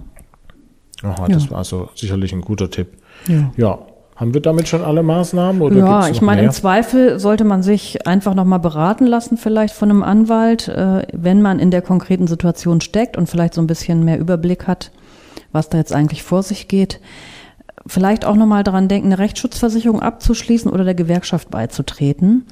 Aha, 1.02 1.28
das 1.28 1.46
ja. 1.46 1.52
war 1.52 1.58
also 1.60 1.90
sicherlich 1.96 2.32
ein 2.34 2.42
guter 2.42 2.70
Tipp. 2.70 2.88
Ja. 3.28 3.52
ja. 3.58 3.80
Haben 4.16 4.34
wir 4.34 4.42
damit 4.42 4.70
schon 4.70 4.82
alle 4.82 5.04
Maßnahmen? 5.04 5.62
Oder 5.62 5.76
ja, 5.76 6.08
ich 6.08 6.22
meine, 6.22 6.44
im 6.44 6.52
Zweifel 6.52 7.20
sollte 7.20 7.44
man 7.44 7.64
sich 7.64 8.08
einfach 8.08 8.34
nochmal 8.34 8.60
beraten 8.60 9.06
lassen, 9.06 9.36
vielleicht 9.36 9.76
von 9.76 9.90
einem 9.90 10.04
Anwalt, 10.04 10.70
äh, 10.70 11.06
wenn 11.12 11.42
man 11.42 11.60
in 11.60 11.70
der 11.70 11.82
konkreten 11.82 12.28
Situation 12.28 12.80
steckt 12.80 13.18
und 13.18 13.28
vielleicht 13.28 13.54
so 13.54 13.62
ein 13.62 13.68
bisschen 13.68 14.06
mehr 14.06 14.18
Überblick 14.18 14.68
hat, 14.68 14.92
was 15.52 15.68
da 15.68 15.78
jetzt 15.78 15.92
eigentlich 15.92 16.24
vor 16.24 16.44
sich 16.44 16.70
geht. 16.70 17.02
Vielleicht 17.88 18.24
auch 18.24 18.36
nochmal 18.36 18.64
daran 18.64 18.88
denken, 18.88 19.08
eine 19.08 19.20
Rechtsschutzversicherung 19.20 20.02
abzuschließen 20.02 20.72
oder 20.72 20.86
der 20.86 20.96
Gewerkschaft 20.96 21.52
beizutreten 21.52 22.46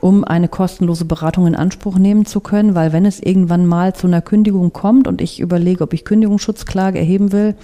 um 0.00 0.24
eine 0.24 0.48
kostenlose 0.48 1.06
Beratung 1.06 1.46
in 1.46 1.56
Anspruch 1.56 1.96
nehmen 1.96 2.26
zu 2.26 2.40
können, 2.40 2.74
weil 2.74 2.92
wenn 2.92 3.06
es 3.06 3.18
irgendwann 3.20 3.66
mal 3.66 3.94
zu 3.94 4.06
einer 4.06 4.20
Kündigung 4.20 4.72
kommt 4.72 5.08
und 5.08 5.22
ich 5.22 5.40
überlege, 5.40 5.84
ob 5.84 5.94
ich 5.94 6.04
Kündigungsschutzklage 6.04 6.98
erheben 6.98 7.32
will, 7.32 7.54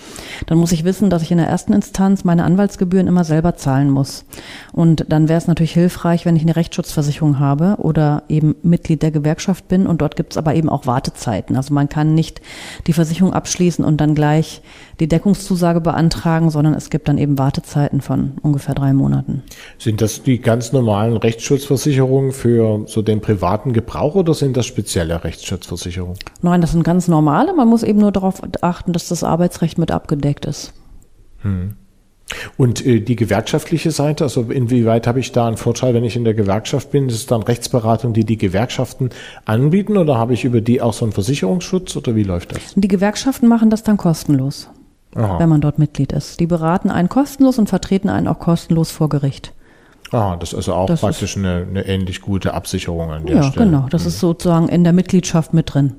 dann 0.46 0.58
muss 0.58 0.72
ich 0.72 0.84
wissen, 0.84 1.10
dass 1.10 1.22
ich 1.22 1.30
in 1.30 1.38
der 1.38 1.48
ersten 1.48 1.74
Instanz 1.74 2.24
meine 2.24 2.44
Anwaltsgebühren 2.44 3.06
immer 3.06 3.24
selber 3.24 3.56
zahlen 3.56 3.90
muss. 3.90 4.24
Und 4.72 5.04
dann 5.08 5.28
wäre 5.28 5.38
es 5.38 5.46
natürlich 5.46 5.74
hilfreich, 5.74 6.24
wenn 6.24 6.36
ich 6.36 6.42
eine 6.42 6.56
Rechtsschutzversicherung 6.56 7.38
habe 7.38 7.76
oder 7.78 8.22
eben 8.28 8.56
Mitglied 8.62 9.02
der 9.02 9.10
Gewerkschaft 9.10 9.68
bin 9.68 9.86
und 9.86 10.00
dort 10.00 10.16
gibt 10.16 10.32
es 10.32 10.38
aber 10.38 10.54
eben 10.54 10.70
auch 10.70 10.86
Wartezeiten. 10.86 11.56
Also 11.56 11.74
man 11.74 11.90
kann 11.90 12.14
nicht 12.14 12.40
die 12.86 12.94
Versicherung 12.94 13.34
abschließen 13.34 13.84
und 13.84 14.00
dann 14.00 14.14
gleich 14.14 14.62
die 15.00 15.08
Deckungszusage 15.08 15.80
beantragen, 15.80 16.48
sondern 16.48 16.74
es 16.74 16.88
gibt 16.88 17.08
dann 17.08 17.18
eben 17.18 17.38
Wartezeiten 17.38 18.00
von 18.00 18.32
ungefähr 18.42 18.74
drei 18.74 18.92
Monaten. 18.92 19.42
Sind 19.78 20.00
das 20.00 20.22
die 20.22 20.38
ganz 20.38 20.72
normalen 20.72 21.16
Rechtsschutzversicherungen 21.16 22.21
für 22.30 22.84
so 22.86 23.02
den 23.02 23.20
privaten 23.20 23.72
Gebrauch 23.72 24.14
oder 24.14 24.34
sind 24.34 24.56
das 24.56 24.66
spezielle 24.66 25.24
Rechtsschutzversicherungen? 25.24 26.18
Nein, 26.42 26.60
das 26.60 26.70
sind 26.70 26.84
ganz 26.84 27.08
normale. 27.08 27.52
Man 27.54 27.68
muss 27.68 27.82
eben 27.82 27.98
nur 27.98 28.12
darauf 28.12 28.40
achten, 28.60 28.92
dass 28.92 29.08
das 29.08 29.24
Arbeitsrecht 29.24 29.78
mit 29.78 29.90
abgedeckt 29.90 30.46
ist. 30.46 30.72
Hm. 31.38 31.74
Und 32.56 32.84
äh, 32.86 33.00
die 33.00 33.16
gewerkschaftliche 33.16 33.90
Seite, 33.90 34.24
also 34.24 34.42
inwieweit 34.42 35.06
habe 35.06 35.20
ich 35.20 35.32
da 35.32 35.46
einen 35.46 35.56
Vorteil, 35.56 35.94
wenn 35.94 36.04
ich 36.04 36.16
in 36.16 36.24
der 36.24 36.34
Gewerkschaft 36.34 36.90
bin? 36.90 37.08
Ist 37.08 37.16
es 37.16 37.26
dann 37.26 37.42
Rechtsberatung, 37.42 38.12
die 38.12 38.24
die 38.24 38.38
Gewerkschaften 38.38 39.10
anbieten 39.44 39.96
oder 39.96 40.16
habe 40.16 40.34
ich 40.34 40.44
über 40.44 40.60
die 40.60 40.80
auch 40.80 40.92
so 40.92 41.04
einen 41.04 41.12
Versicherungsschutz 41.12 41.96
oder 41.96 42.14
wie 42.14 42.22
läuft 42.22 42.54
das? 42.54 42.74
Die 42.74 42.88
Gewerkschaften 42.88 43.48
machen 43.48 43.70
das 43.70 43.82
dann 43.82 43.96
kostenlos, 43.96 44.68
Aha. 45.14 45.38
wenn 45.38 45.48
man 45.48 45.60
dort 45.60 45.78
Mitglied 45.78 46.12
ist. 46.12 46.40
Die 46.40 46.46
beraten 46.46 46.90
einen 46.90 47.08
kostenlos 47.08 47.58
und 47.58 47.68
vertreten 47.68 48.08
einen 48.08 48.28
auch 48.28 48.38
kostenlos 48.38 48.90
vor 48.90 49.08
Gericht. 49.08 49.52
Ah, 50.12 50.36
das 50.38 50.50
ist 50.50 50.56
also 50.56 50.74
auch 50.74 50.86
Das 50.86 51.00
praktisch 51.00 51.36
eine, 51.36 51.66
eine 51.68 51.86
ähnlich 51.86 52.20
gute 52.20 52.54
Absicherung 52.54 53.10
an 53.10 53.26
der 53.26 53.36
Ja, 53.36 53.42
Stelle. 53.44 53.66
genau. 53.66 53.86
Das 53.90 54.06
ist 54.06 54.20
sozusagen 54.20 54.68
in 54.68 54.84
der 54.84 54.92
Mitgliedschaft 54.92 55.54
mit 55.54 55.72
drin 55.74 55.94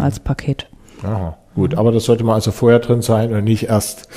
als 0.00 0.20
Paket. 0.20 0.66
Aha, 1.02 1.36
gut, 1.54 1.74
aber 1.74 1.92
das 1.92 2.04
sollte 2.04 2.24
mal 2.24 2.34
also 2.34 2.50
vorher 2.52 2.78
drin 2.78 3.02
sein 3.02 3.32
und 3.34 3.44
nicht 3.44 3.64
erst, 3.64 4.08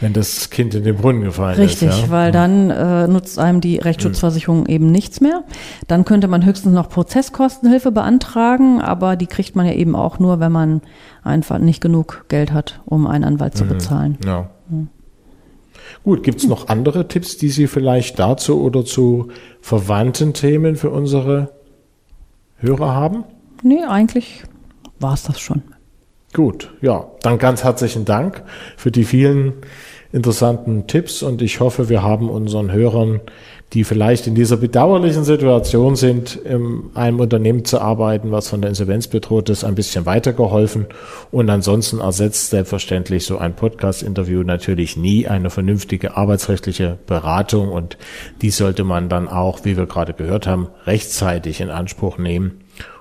wenn 0.00 0.12
das 0.14 0.48
Kind 0.48 0.74
in 0.74 0.84
den 0.84 0.96
Brunnen 0.96 1.22
gefallen 1.22 1.56
Richtig, 1.58 1.88
ist. 1.90 2.02
Ja? 2.04 2.10
weil 2.10 2.32
dann 2.32 2.70
äh, 2.70 3.06
nutzt 3.08 3.38
einem 3.38 3.60
die 3.60 3.76
Rechtsschutzversicherung 3.78 4.66
eben 4.66 4.86
nichts 4.86 5.20
mehr. 5.20 5.44
Dann 5.88 6.04
könnte 6.06 6.28
man 6.28 6.44
höchstens 6.46 6.72
noch 6.72 6.88
Prozesskostenhilfe 6.88 7.92
beantragen, 7.92 8.80
aber 8.80 9.16
die 9.16 9.26
kriegt 9.26 9.54
man 9.54 9.66
ja 9.66 9.72
eben 9.72 9.94
auch 9.94 10.18
nur, 10.18 10.40
wenn 10.40 10.52
man 10.52 10.80
einfach 11.22 11.58
nicht 11.58 11.80
genug 11.82 12.24
Geld 12.28 12.52
hat, 12.52 12.80
um 12.86 13.06
einen 13.06 13.24
Anwalt 13.24 13.56
zu 13.56 13.64
bezahlen. 13.64 14.16
Ja. 14.24 14.48
Gut, 16.04 16.22
gibt's 16.22 16.46
noch 16.46 16.68
andere 16.68 17.08
Tipps, 17.08 17.36
die 17.36 17.48
Sie 17.48 17.66
vielleicht 17.66 18.18
dazu 18.18 18.60
oder 18.60 18.84
zu 18.84 19.28
verwandten 19.60 20.34
Themen 20.34 20.76
für 20.76 20.90
unsere 20.90 21.50
Hörer 22.56 22.94
haben? 22.94 23.24
Nee, 23.62 23.84
eigentlich 23.84 24.42
war's 24.98 25.24
das 25.24 25.40
schon. 25.40 25.62
Gut, 26.32 26.72
ja, 26.80 27.10
dann 27.20 27.38
ganz 27.38 27.62
herzlichen 27.62 28.04
Dank 28.04 28.42
für 28.76 28.90
die 28.90 29.04
vielen 29.04 29.52
interessanten 30.12 30.86
Tipps 30.86 31.22
und 31.22 31.42
ich 31.42 31.60
hoffe, 31.60 31.88
wir 31.88 32.02
haben 32.02 32.30
unseren 32.30 32.72
Hörern, 32.72 33.20
die 33.72 33.84
vielleicht 33.84 34.26
in 34.26 34.34
dieser 34.34 34.58
bedauerlichen 34.58 35.24
Situation 35.24 35.96
sind, 35.96 36.36
in 36.36 36.90
einem 36.94 37.20
Unternehmen 37.20 37.64
zu 37.64 37.80
arbeiten, 37.80 38.30
was 38.30 38.48
von 38.48 38.60
der 38.60 38.68
Insolvenz 38.68 39.08
bedroht 39.08 39.48
ist, 39.48 39.64
ein 39.64 39.74
bisschen 39.74 40.04
weitergeholfen. 40.04 40.86
Und 41.30 41.48
ansonsten 41.48 42.00
ersetzt 42.00 42.50
selbstverständlich 42.50 43.24
so 43.24 43.38
ein 43.38 43.56
Podcast-Interview 43.56 44.42
natürlich 44.42 44.96
nie 44.96 45.26
eine 45.26 45.48
vernünftige 45.48 46.16
arbeitsrechtliche 46.16 46.98
Beratung 47.06 47.70
und 47.70 47.96
die 48.42 48.50
sollte 48.50 48.84
man 48.84 49.08
dann 49.08 49.28
auch, 49.28 49.64
wie 49.64 49.76
wir 49.76 49.86
gerade 49.86 50.12
gehört 50.12 50.46
haben, 50.46 50.68
rechtzeitig 50.84 51.60
in 51.60 51.70
Anspruch 51.70 52.18
nehmen, 52.18 52.60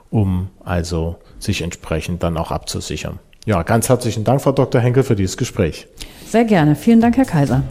um 0.10 0.48
also 0.64 1.18
sich 1.38 1.64
entsprechend 1.64 2.24
dann 2.24 2.38
auch 2.38 2.52
abzusichern. 2.52 3.20
Ja, 3.46 3.64
ganz 3.64 3.90
herzlichen 3.90 4.24
Dank, 4.24 4.42
Frau 4.42 4.52
Dr. 4.52 4.80
Henkel, 4.80 5.04
für 5.04 5.16
dieses 5.16 5.36
Gespräch. 5.36 5.88
Sehr 6.28 6.46
gerne. 6.46 6.76
Vielen 6.76 7.02
Dank, 7.02 7.18
Herr 7.18 7.26
Kaiser. 7.26 7.64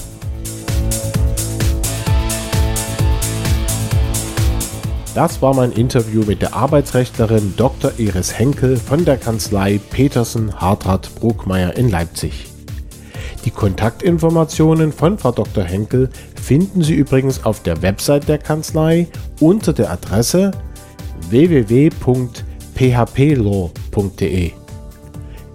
Das 5.15 5.43
war 5.43 5.55
mein 5.55 5.73
Interview 5.73 6.23
mit 6.25 6.41
der 6.41 6.55
Arbeitsrechtlerin 6.55 7.55
Dr. 7.57 7.91
Iris 7.99 8.39
Henkel 8.39 8.77
von 8.77 9.05
der 9.05 9.17
Kanzlei 9.17 9.81
Petersen 9.91 10.61
Hartrat 10.61 11.11
Bruckmeier 11.17 11.77
in 11.77 11.89
Leipzig. 11.89 12.47
Die 13.45 13.51
Kontaktinformationen 13.51 14.93
von 14.93 15.19
Frau 15.19 15.33
Dr. 15.33 15.65
Henkel 15.65 16.11
finden 16.41 16.85
Sie 16.85 16.95
übrigens 16.95 17.45
auf 17.45 17.61
der 17.63 17.83
Website 17.83 18.29
der 18.29 18.39
Kanzlei 18.39 19.09
unter 19.41 19.73
der 19.73 19.91
Adresse 19.91 20.53
www.phplaw.de. 21.29 21.91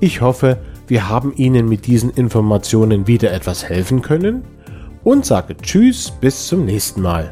Ich 0.01 0.21
hoffe, 0.21 0.57
wir 0.87 1.07
haben 1.09 1.33
Ihnen 1.37 1.69
mit 1.69 1.87
diesen 1.87 2.09
Informationen 2.09 3.07
wieder 3.07 3.31
etwas 3.31 3.69
helfen 3.69 4.01
können 4.01 4.43
und 5.05 5.25
sage 5.25 5.55
Tschüss 5.55 6.11
bis 6.11 6.47
zum 6.47 6.65
nächsten 6.65 7.01
Mal. 7.01 7.31